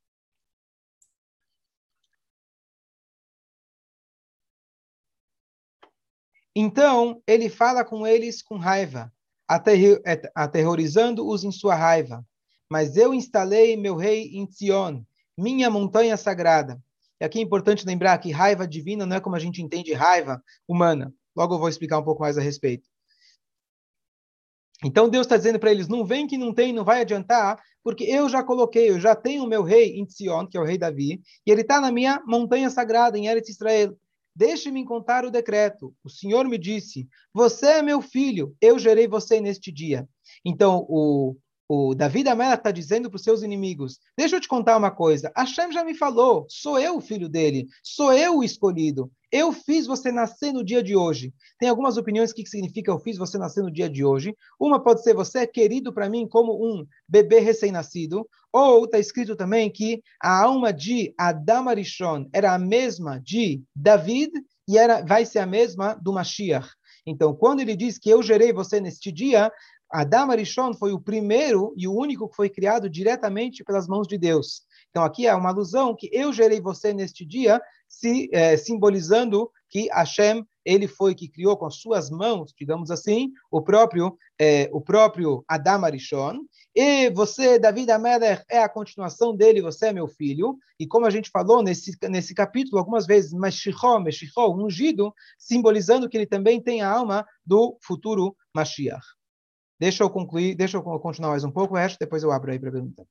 Então, 6.58 7.22
ele 7.28 7.50
fala 7.50 7.84
com 7.84 8.08
eles 8.08 8.42
com 8.42 8.58
raiva, 8.58 9.12
aterrorizando-os 10.34 11.44
em 11.44 11.52
sua 11.52 11.76
raiva 11.76 12.26
mas 12.70 12.98
eu 12.98 13.14
instalei 13.14 13.78
meu 13.78 13.96
rei 13.96 14.30
em 14.34 14.50
Zion, 14.50 15.02
minha 15.38 15.70
montanha 15.70 16.18
sagrada. 16.18 16.82
E 17.20 17.26
aqui 17.26 17.40
é 17.40 17.42
importante 17.42 17.86
lembrar 17.86 18.18
que 18.18 18.32
raiva 18.32 18.68
divina 18.68 19.06
não 19.06 19.16
é 19.16 19.20
como 19.20 19.36
a 19.36 19.40
gente 19.40 19.62
entende 19.62 19.94
raiva 19.94 20.44
humana. 20.68 21.14
Logo 21.36 21.56
eu 21.56 21.60
vou 21.60 21.70
explicar 21.70 22.00
um 22.00 22.04
pouco 22.04 22.22
mais 22.22 22.38
a 22.38 22.42
respeito. 22.42 22.88
Então 24.84 25.10
Deus 25.10 25.26
está 25.26 25.38
dizendo 25.38 25.60
para 25.60 25.72
eles: 25.72 25.88
não 25.88 26.06
vem 26.06 26.28
que 26.28 26.38
não 26.38 26.54
tem, 26.54 26.74
não 26.74 26.84
vai 26.84 27.02
adiantar, 27.02 27.62
porque 27.84 28.04
eu 28.04 28.28
já 28.28 28.44
coloquei, 28.44 28.90
eu 28.90 29.00
já 29.00 29.16
tenho 29.16 29.44
o 29.44 29.48
meu 29.48 29.64
rei 29.64 29.98
em 29.98 30.08
Zion, 30.08 30.48
que 30.48 30.58
é 30.58 30.62
o 30.62 30.66
rei 30.66 30.78
Davi, 30.78 31.22
e 31.46 31.52
ele 31.52 31.62
está 31.62 31.80
na 31.80 31.92
minha 31.92 32.22
montanha 32.26 32.70
sagrada, 32.70 33.18
em 33.18 33.28
Eretz 33.28 33.50
Israel. 33.50 33.98
Deixe-me 34.36 34.84
contar 34.84 35.24
o 35.24 35.32
decreto. 35.32 35.96
O 36.04 36.10
Senhor 36.10 36.46
me 36.46 36.58
disse: 36.58 37.08
Você 37.34 37.68
é 37.68 37.82
meu 37.82 38.02
filho, 38.02 38.56
eu 38.60 38.78
gerei 38.78 39.08
você 39.08 39.40
neste 39.40 39.72
dia. 39.72 40.08
Então, 40.44 40.86
o, 40.90 41.38
o 41.68 41.96
Davi 41.96 42.28
Amelach 42.28 42.60
está 42.60 42.72
dizendo 42.72 43.10
para 43.10 43.18
os 43.18 43.24
seus 43.24 43.42
inimigos: 43.42 44.00
Deixa 44.18 44.36
eu 44.36 44.42
te 44.42 44.48
contar 44.48 44.78
uma 44.78 44.92
coisa. 44.92 45.32
Hashem 45.36 45.72
já 45.72 45.84
me 45.84 45.96
falou, 45.96 46.46
sou 46.50 46.80
eu 46.80 46.98
o 46.98 47.02
filho 47.02 47.28
dele, 47.28 47.68
sou 47.84 48.14
eu 48.14 48.38
o 48.38 48.44
escolhido. 48.44 49.12
Eu 49.32 49.52
fiz 49.52 49.86
você 49.86 50.12
nascer 50.12 50.54
no 50.54 50.64
dia 50.64 50.82
de 50.82 50.96
hoje. 50.96 51.34
Tem 51.60 51.68
algumas 51.68 51.98
opiniões 51.98 52.32
que 52.32 52.46
significa 52.46 52.92
eu 52.92 53.00
fiz 53.00 53.18
você 53.18 53.38
nascer 53.38 53.64
no 53.64 53.72
dia 53.72 53.90
de 53.90 54.06
hoje. 54.06 54.36
Uma 54.60 54.82
pode 54.82 55.04
ser 55.04 55.14
você 55.14 55.40
é 55.40 55.48
querido 55.48 55.92
para 55.92 56.10
mim 56.10 56.28
como 56.28 56.54
um 56.54 56.86
bebê 57.08 57.40
recém-nascido. 57.40 58.30
Ou 58.54 58.86
está 58.86 58.98
escrito 58.98 59.36
também 59.36 59.70
que 59.70 60.02
a 60.22 60.44
alma 60.44 60.72
de 60.72 61.14
Adam 61.18 61.68
Arishon 61.68 62.28
era 62.32 62.54
a 62.54 62.60
mesma 62.60 63.20
de 63.20 63.62
David 63.76 64.32
e 64.68 64.78
era, 64.78 65.04
vai 65.04 65.26
ser 65.26 65.40
a 65.40 65.46
mesma 65.46 65.96
do 65.96 66.14
Mashiach. 66.14 66.70
Então, 67.06 67.36
quando 67.36 67.60
ele 67.60 67.76
diz 67.76 68.00
que 68.00 68.10
eu 68.10 68.24
gerei 68.24 68.52
você 68.52 68.80
neste 68.80 69.12
dia, 69.12 69.52
Adam 69.92 70.32
Arishon 70.32 70.74
foi 70.74 70.92
o 70.92 71.00
primeiro 71.00 71.74
e 71.78 71.88
o 71.88 71.94
único 71.94 72.28
que 72.30 72.36
foi 72.36 72.50
criado 72.50 72.90
diretamente 72.90 73.64
pelas 73.64 73.88
mãos 73.88 74.08
de 74.08 74.18
Deus. 74.18 74.64
Então 74.90 75.04
aqui 75.04 75.28
é 75.28 75.36
uma 75.36 75.50
alusão 75.50 75.96
que 75.96 76.10
eu 76.12 76.32
gerei 76.32 76.62
você 76.62 76.94
neste 76.94 77.26
dia, 77.26 77.62
se, 77.88 78.30
é, 78.32 78.58
simbolizando 78.58 79.50
que 79.70 79.90
Hashem 79.90 80.46
ele 80.66 80.88
foi 80.88 81.14
que 81.14 81.30
criou 81.30 81.56
com 81.56 81.70
suas 81.70 82.10
mãos, 82.10 82.52
digamos 82.58 82.90
assim, 82.90 83.30
o 83.52 83.62
próprio 83.62 84.18
é, 84.40 84.70
o 84.74 84.82
próprio 84.82 85.46
Adam 85.48 85.86
Arishon. 85.86 86.40
E 86.76 87.10
você, 87.12 87.58
David 87.58 87.90
Amelech, 87.92 88.44
é 88.50 88.60
a 88.60 88.68
continuação 88.68 89.36
dele, 89.36 89.62
você 89.62 89.88
é 89.88 89.94
meu 89.94 90.08
filho. 90.08 90.58
E 90.80 90.86
como 90.86 91.06
a 91.06 91.10
gente 91.10 91.30
falou 91.30 91.64
nesse, 91.64 91.96
nesse 92.10 92.34
capítulo, 92.34 92.80
algumas 92.80 93.06
vezes, 93.06 93.32
Mashiach, 93.32 94.04
Mashiach, 94.04 94.52
ungido, 94.58 95.14
simbolizando 95.38 96.10
que 96.10 96.18
ele 96.18 96.26
também 96.26 96.62
tem 96.62 96.82
a 96.82 96.90
alma 96.90 97.26
do 97.46 97.78
futuro 97.82 98.36
Mashiach. 98.54 99.06
Deixa 99.80 100.04
eu 100.04 100.10
concluir, 100.10 100.56
deixa 100.56 100.78
eu 100.78 100.82
continuar 100.82 101.32
mais 101.32 101.44
um 101.44 101.52
pouco, 101.52 101.74
o 101.74 101.78
resto 101.78 102.00
depois 102.00 102.24
eu 102.24 102.32
abro 102.32 102.52
aí 102.52 102.60
para 102.60 102.72
perguntar. 102.72 103.04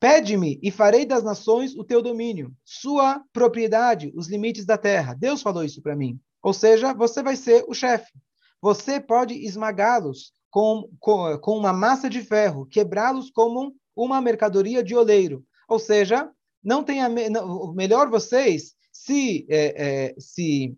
Pede-me 0.00 0.58
e 0.62 0.70
farei 0.70 1.06
das 1.06 1.22
nações 1.22 1.74
o 1.74 1.84
teu 1.84 2.02
domínio, 2.02 2.52
sua 2.64 3.22
propriedade, 3.32 4.12
os 4.14 4.28
limites 4.28 4.66
da 4.66 4.76
terra. 4.76 5.14
Deus 5.14 5.40
falou 5.40 5.64
isso 5.64 5.80
para 5.80 5.96
mim. 5.96 6.20
Ou 6.42 6.52
seja, 6.52 6.92
você 6.92 7.22
vai 7.22 7.36
ser 7.36 7.64
o 7.68 7.72
chefe. 7.72 8.12
Você 8.60 9.00
pode 9.00 9.34
esmagá-los 9.34 10.32
com, 10.50 10.88
com, 11.00 11.38
com 11.38 11.56
uma 11.56 11.72
massa 11.72 12.10
de 12.10 12.20
ferro, 12.20 12.66
quebrá-los 12.66 13.30
como 13.30 13.74
uma 13.96 14.20
mercadoria 14.20 14.82
de 14.82 14.94
oleiro. 14.94 15.44
Ou 15.68 15.78
seja, 15.78 16.30
não 16.62 16.82
tenha 16.82 17.08
não, 17.08 17.72
melhor 17.72 18.10
vocês 18.10 18.74
se, 18.92 19.46
é, 19.48 19.84
é, 20.08 20.14
se 20.18 20.76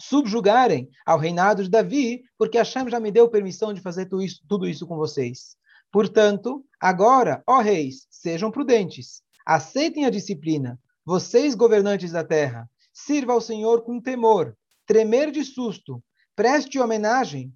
subjugarem 0.00 0.88
ao 1.04 1.18
reinado 1.18 1.62
de 1.62 1.68
Davi, 1.68 2.24
porque 2.38 2.56
Hashem 2.56 2.88
já 2.88 2.98
me 2.98 3.10
deu 3.10 3.28
permissão 3.28 3.72
de 3.72 3.80
fazer 3.80 4.06
tudo 4.06 4.22
isso, 4.22 4.40
tudo 4.48 4.66
isso 4.66 4.86
com 4.86 4.96
vocês. 4.96 5.56
Portanto, 5.92 6.64
agora, 6.80 7.42
ó 7.46 7.60
reis, 7.60 8.06
sejam 8.10 8.50
prudentes, 8.50 9.22
aceitem 9.44 10.06
a 10.06 10.10
disciplina, 10.10 10.80
vocês 11.04 11.54
governantes 11.54 12.12
da 12.12 12.24
terra, 12.24 12.68
sirva 12.92 13.32
ao 13.32 13.40
Senhor 13.40 13.82
com 13.82 14.00
temor, 14.00 14.56
tremer 14.86 15.30
de 15.30 15.44
susto, 15.44 16.02
preste 16.34 16.78
homenagem 16.78 17.52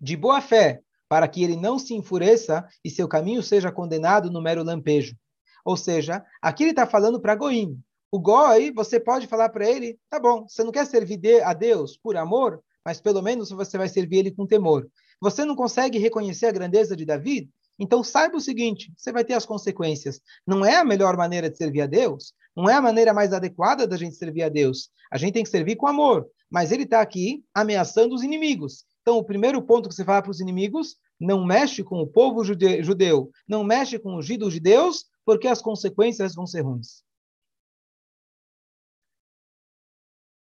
de 0.00 0.16
boa 0.16 0.40
fé, 0.40 0.82
para 1.08 1.28
que 1.28 1.42
ele 1.42 1.56
não 1.56 1.78
se 1.78 1.92
enfureça 1.92 2.66
e 2.84 2.88
seu 2.88 3.08
caminho 3.08 3.42
seja 3.42 3.72
condenado 3.72 4.30
no 4.30 4.40
mero 4.40 4.62
lampejo. 4.62 5.16
Ou 5.64 5.76
seja, 5.76 6.24
aqui 6.40 6.62
ele 6.62 6.70
está 6.70 6.86
falando 6.86 7.20
para 7.20 7.34
Goim, 7.34 7.82
o 8.12 8.18
goi, 8.18 8.72
você 8.72 8.98
pode 8.98 9.26
falar 9.26 9.48
para 9.50 9.68
ele, 9.68 9.98
tá 10.08 10.18
bom, 10.18 10.46
você 10.48 10.64
não 10.64 10.72
quer 10.72 10.86
servir 10.86 11.42
a 11.42 11.52
Deus 11.52 11.96
por 11.96 12.16
amor, 12.16 12.60
mas 12.84 13.00
pelo 13.00 13.22
menos 13.22 13.50
você 13.50 13.78
vai 13.78 13.88
servir 13.88 14.18
ele 14.18 14.30
com 14.30 14.46
temor. 14.46 14.88
Você 15.20 15.44
não 15.44 15.54
consegue 15.54 15.98
reconhecer 15.98 16.46
a 16.46 16.52
grandeza 16.52 16.96
de 16.96 17.04
Davi? 17.04 17.48
Então 17.78 18.02
saiba 18.02 18.36
o 18.36 18.40
seguinte, 18.40 18.92
você 18.96 19.12
vai 19.12 19.24
ter 19.24 19.34
as 19.34 19.46
consequências. 19.46 20.20
Não 20.46 20.64
é 20.64 20.76
a 20.76 20.84
melhor 20.84 21.16
maneira 21.16 21.48
de 21.48 21.56
servir 21.56 21.82
a 21.82 21.86
Deus, 21.86 22.32
não 22.56 22.68
é 22.68 22.74
a 22.74 22.82
maneira 22.82 23.14
mais 23.14 23.32
adequada 23.32 23.86
da 23.86 23.96
gente 23.96 24.16
servir 24.16 24.42
a 24.42 24.48
Deus. 24.48 24.90
A 25.10 25.16
gente 25.16 25.34
tem 25.34 25.44
que 25.44 25.50
servir 25.50 25.76
com 25.76 25.86
amor, 25.86 26.26
mas 26.50 26.72
ele 26.72 26.82
está 26.82 27.00
aqui 27.00 27.44
ameaçando 27.54 28.14
os 28.14 28.22
inimigos. 28.22 28.84
Então, 29.02 29.18
o 29.18 29.24
primeiro 29.24 29.62
ponto 29.62 29.88
que 29.88 29.94
você 29.94 30.04
fala 30.04 30.20
para 30.20 30.30
os 30.30 30.40
inimigos, 30.40 30.96
não 31.18 31.44
mexe 31.44 31.82
com 31.82 32.00
o 32.00 32.06
povo 32.06 32.42
judeu, 32.44 33.30
não 33.46 33.62
mexe 33.62 33.98
com 33.98 34.16
os 34.16 34.26
judeus, 34.26 35.04
porque 35.24 35.48
as 35.48 35.62
consequências 35.62 36.34
vão 36.34 36.46
ser 36.46 36.62
ruins. 36.62 37.02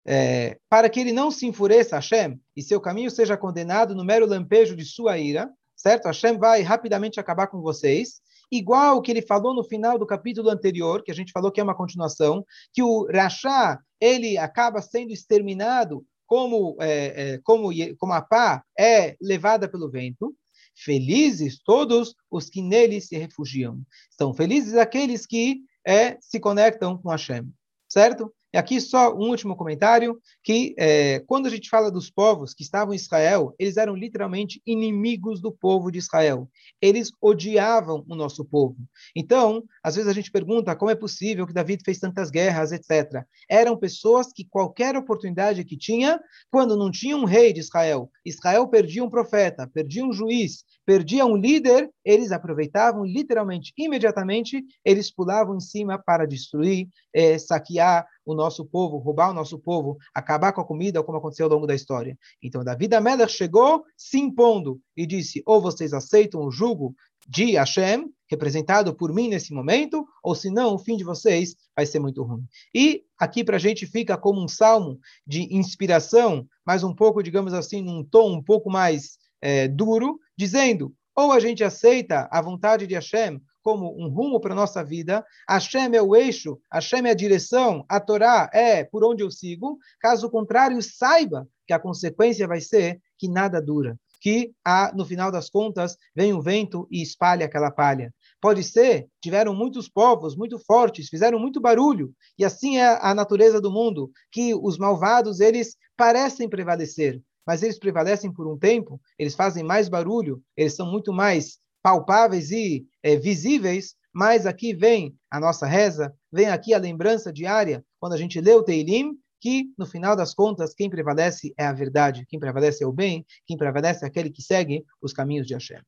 É, 0.07 0.59
para 0.69 0.89
que 0.89 1.01
ele 1.01 1.13
não 1.13 1.31
se 1.31 1.47
enfureça, 1.47 1.97
Hashem, 1.97 2.41
e 2.57 2.63
seu 2.63 2.81
caminho 2.81 3.11
seja 3.11 3.37
condenado 3.37 3.95
no 3.95 4.05
mero 4.05 4.27
lampejo 4.27 4.77
de 4.77 4.85
sua 4.85 5.19
ira, 5.19 5.51
certo? 5.77 6.07
Hashem 6.07 6.39
vai 6.39 6.63
rapidamente 6.63 7.21
acabar 7.21 7.47
com 7.47 7.61
vocês, 7.61 8.21
igual 8.51 8.99
o 8.99 9.03
que 9.03 9.11
ele 9.11 9.23
falou 9.23 9.55
no 9.55 9.65
final 9.65 9.99
do 9.99 10.07
capítulo 10.07 10.51
anterior, 10.51 11.03
que 11.03 11.11
a 11.11 11.15
gente 11.15 11.33
falou 11.33 11.51
que 11.51 11.61
é 11.61 11.65
uma 11.65 11.75
continuação, 11.75 12.45
que 12.73 12.83
o 12.83 13.07
Rashá, 13.07 13.79
ele 14.01 14.37
acaba 14.37 14.83
sendo 14.83 15.13
exterminado 15.13 16.05
como, 16.27 16.77
é, 16.81 17.35
é, 17.35 17.39
como, 17.45 17.71
como 17.99 18.13
a 18.13 18.23
pá 18.23 18.65
é 18.79 19.17
levada 19.21 19.69
pelo 19.69 19.91
vento, 19.91 20.35
felizes 20.75 21.61
todos 21.63 22.15
os 22.31 22.49
que 22.49 22.63
nele 22.63 23.01
se 23.01 23.17
refugiam. 23.17 23.81
Estão 24.11 24.33
felizes 24.35 24.75
aqueles 24.75 25.27
que 25.27 25.61
é, 25.87 26.17
se 26.21 26.41
conectam 26.41 26.97
com 26.97 27.11
Hashem, 27.11 27.53
certo? 27.89 28.33
E 28.53 28.59
aqui 28.59 28.81
só 28.81 29.15
um 29.15 29.31
último 29.31 29.57
comentário, 29.57 30.21
que 30.43 30.75
é, 30.79 31.21
quando 31.21 31.47
a 31.47 31.51
gente 31.51 31.71
fala 31.71 31.91
dos 31.91 32.11
povos 32.11 32.53
que 32.53 32.63
estavam 32.63 32.93
em 32.93 32.97
Israel, 32.97 33.55
eles 33.59 33.79
eram 33.79 33.95
literalmente 33.95 34.61
inimigos 34.67 35.41
do 35.41 35.51
povo 35.51 35.91
de 35.91 35.99
Israel. 35.99 36.49
Eles 36.81 37.11
odiavam 37.21 38.05
o 38.07 38.15
nosso 38.15 38.45
povo. 38.45 38.77
Então, 39.17 39.65
às 39.83 39.97
vezes 39.97 40.11
a 40.11 40.13
gente 40.13 40.31
pergunta 40.31 40.77
como 40.77 40.91
é 40.91 40.95
possível 40.95 41.47
que 41.47 41.55
David 41.55 41.83
fez 41.83 41.99
tantas 41.99 42.31
guerras, 42.31 42.73
etc. 42.73 43.25
Eram 43.49 43.77
pessoas 43.77 44.33
que 44.33 44.45
qualquer 44.45 44.97
oportunidade 44.97 45.65
que 45.65 45.77
tinha, 45.77 46.21
quando 46.51 46.77
não 46.77 46.91
tinha 46.91 47.17
um 47.17 47.25
rei 47.25 47.53
de 47.53 47.61
Israel, 47.61 48.11
Israel 48.25 48.69
perdia 48.69 49.03
um 49.03 49.11
profeta, 49.11 49.67
perdia 49.73 50.05
um 50.05 50.13
juiz, 50.13 50.65
perdia 50.85 51.25
um 51.25 51.37
líder, 51.37 51.91
eles 52.05 52.33
aproveitavam 52.33 53.05
literalmente, 53.05 53.73
imediatamente, 53.79 54.63
eles 54.85 55.11
pulavam 55.11 55.57
em 55.57 55.61
cima 55.61 55.99
para 55.99 56.27
destruir, 56.27 56.89
é, 57.15 57.39
saquear 57.39 58.07
o 58.25 58.35
nosso 58.35 58.42
povo, 58.65 58.99
roubar 58.99 59.31
o 59.31 59.35
nosso 59.35 59.59
povo, 59.59 59.97
acabar 60.15 60.53
com 60.53 60.61
a 60.61 60.65
comida, 60.65 61.03
como 61.03 61.19
aconteceu 61.19 61.47
ao 61.47 61.53
longo 61.53 61.67
da 61.67 61.75
história. 61.75 62.19
Então, 62.43 62.65
Davi 62.65 62.89
da 62.89 63.01
Melech 63.01 63.33
chegou 63.33 63.85
se 63.97 64.19
impondo 64.19 64.81
e 64.97 65.07
disse: 65.07 65.43
ou 65.47 65.61
vocês 65.61 65.93
aceitam 65.93 66.41
o 66.41 66.51
jugo 66.51 66.95
de 67.29 67.53
Hashem, 67.53 68.11
representado 68.29 68.95
por 68.95 69.13
mim 69.13 69.29
nesse 69.29 69.53
momento, 69.53 70.07
ou 70.23 70.35
senão 70.35 70.75
o 70.75 70.79
fim 70.79 70.97
de 70.97 71.05
vocês 71.05 71.55
vai 71.77 71.87
ser 71.87 72.01
muito 72.01 72.23
ruim. 72.23 72.45
E 72.75 73.05
aqui 73.19 73.45
para 73.45 73.57
a 73.57 73.61
gente 73.61 73.87
fica 73.87 74.17
como 74.17 74.43
um 74.43 74.49
salmo 74.49 74.99
de 75.27 75.55
inspiração, 75.55 76.47
mas 76.67 76.83
um 76.83 76.95
pouco, 76.95 77.23
digamos 77.23 77.55
assim, 77.55 77.83
num 77.83 78.03
tom 78.03 78.33
um 78.33 78.43
pouco 78.43 78.71
mais 78.71 79.19
é, 79.41 79.69
duro, 79.69 80.19
dizendo: 80.37 80.95
ou 81.15 81.31
a 81.33 81.39
gente 81.39 81.63
aceita 81.63 82.29
a 82.31 82.41
vontade 82.41 82.87
de 82.87 82.95
Hashem 82.95 83.41
como 83.63 83.95
um 83.99 84.09
rumo 84.09 84.41
para 84.41 84.53
a 84.53 84.57
nossa 84.57 84.85
vida, 84.85 85.25
Hashem 85.49 85.95
é 85.95 86.03
o 86.03 86.15
eixo, 86.15 86.59
Hashem 86.73 87.07
é 87.07 87.11
a 87.11 87.15
direção, 87.15 87.85
a 87.89 88.01
Torá 88.01 88.51
é 88.53 88.85
por 88.85 89.05
onde 89.05 89.23
eu 89.23 89.31
sigo, 89.31 89.79
caso 90.01 90.31
contrário, 90.31 90.83
saiba 90.83 91.47
que 91.67 91.73
a 91.73 91.79
consequência 91.79 92.47
vai 92.47 92.61
ser 92.61 93.01
que 93.19 93.29
nada 93.29 93.61
dura, 93.63 93.97
que 94.21 94.53
ah, 94.65 94.93
no 94.95 95.05
final 95.05 95.31
das 95.31 95.49
contas 95.49 95.97
vem 96.15 96.33
o 96.33 96.43
vento 96.43 96.87
e 96.91 97.03
espalha 97.03 97.47
aquela 97.47 97.71
palha. 97.71 98.13
Pode 98.41 98.65
ser, 98.65 99.07
tiveram 99.21 99.55
muitos 99.55 99.89
povos 99.89 100.37
muito 100.37 100.59
fortes, 100.59 101.09
fizeram 101.09 101.39
muito 101.39 101.61
barulho, 101.61 102.13
e 102.39 102.45
assim 102.45 102.79
é 102.79 102.99
a 103.01 103.15
natureza 103.15 103.61
do 103.61 103.71
mundo, 103.71 104.11
que 104.31 104.55
os 104.55 104.77
malvados, 104.79 105.41
eles 105.41 105.77
parecem 105.97 106.49
prevalecer, 106.49 107.23
mas 107.47 107.63
eles 107.63 107.79
prevalecem 107.79 108.33
por 108.33 108.47
um 108.47 108.59
tempo, 108.59 109.01
eles 109.19 109.35
fazem 109.35 109.63
mais 109.63 109.89
barulho, 109.89 110.43
eles 110.57 110.75
são 110.75 110.91
muito 110.91 111.13
mais 111.13 111.59
palpáveis 111.83 112.51
e 112.51 112.87
é, 113.03 113.17
visíveis, 113.17 113.95
mas 114.13 114.47
aqui 114.47 114.75
vem 114.75 115.15
a 115.31 115.41
nossa 115.41 115.67
reza, 115.67 116.15
vem 116.31 116.49
aqui 116.49 116.75
a 116.75 116.79
lembrança 116.79 117.33
diária, 117.33 117.85
quando 117.99 118.13
a 118.13 118.17
gente 118.17 118.41
lê 118.41 118.53
o 118.53 118.63
Teilim, 118.63 119.13
que, 119.41 119.65
no 119.77 119.87
final 119.87 120.15
das 120.15 120.33
contas, 120.33 120.73
quem 120.73 120.89
prevalece 120.89 121.53
é 121.59 121.67
a 121.67 121.73
verdade, 121.73 122.25
quem 122.29 122.39
prevalece 122.39 122.85
é 122.85 122.87
o 122.87 122.93
bem, 122.93 123.27
quem 123.45 123.57
prevalece 123.57 124.05
é 124.05 124.09
aquele 124.09 124.31
que 124.31 124.41
segue 124.41 124.85
os 125.01 125.13
caminhos 125.13 125.47
de 125.47 125.55
Hashem. 125.55 125.83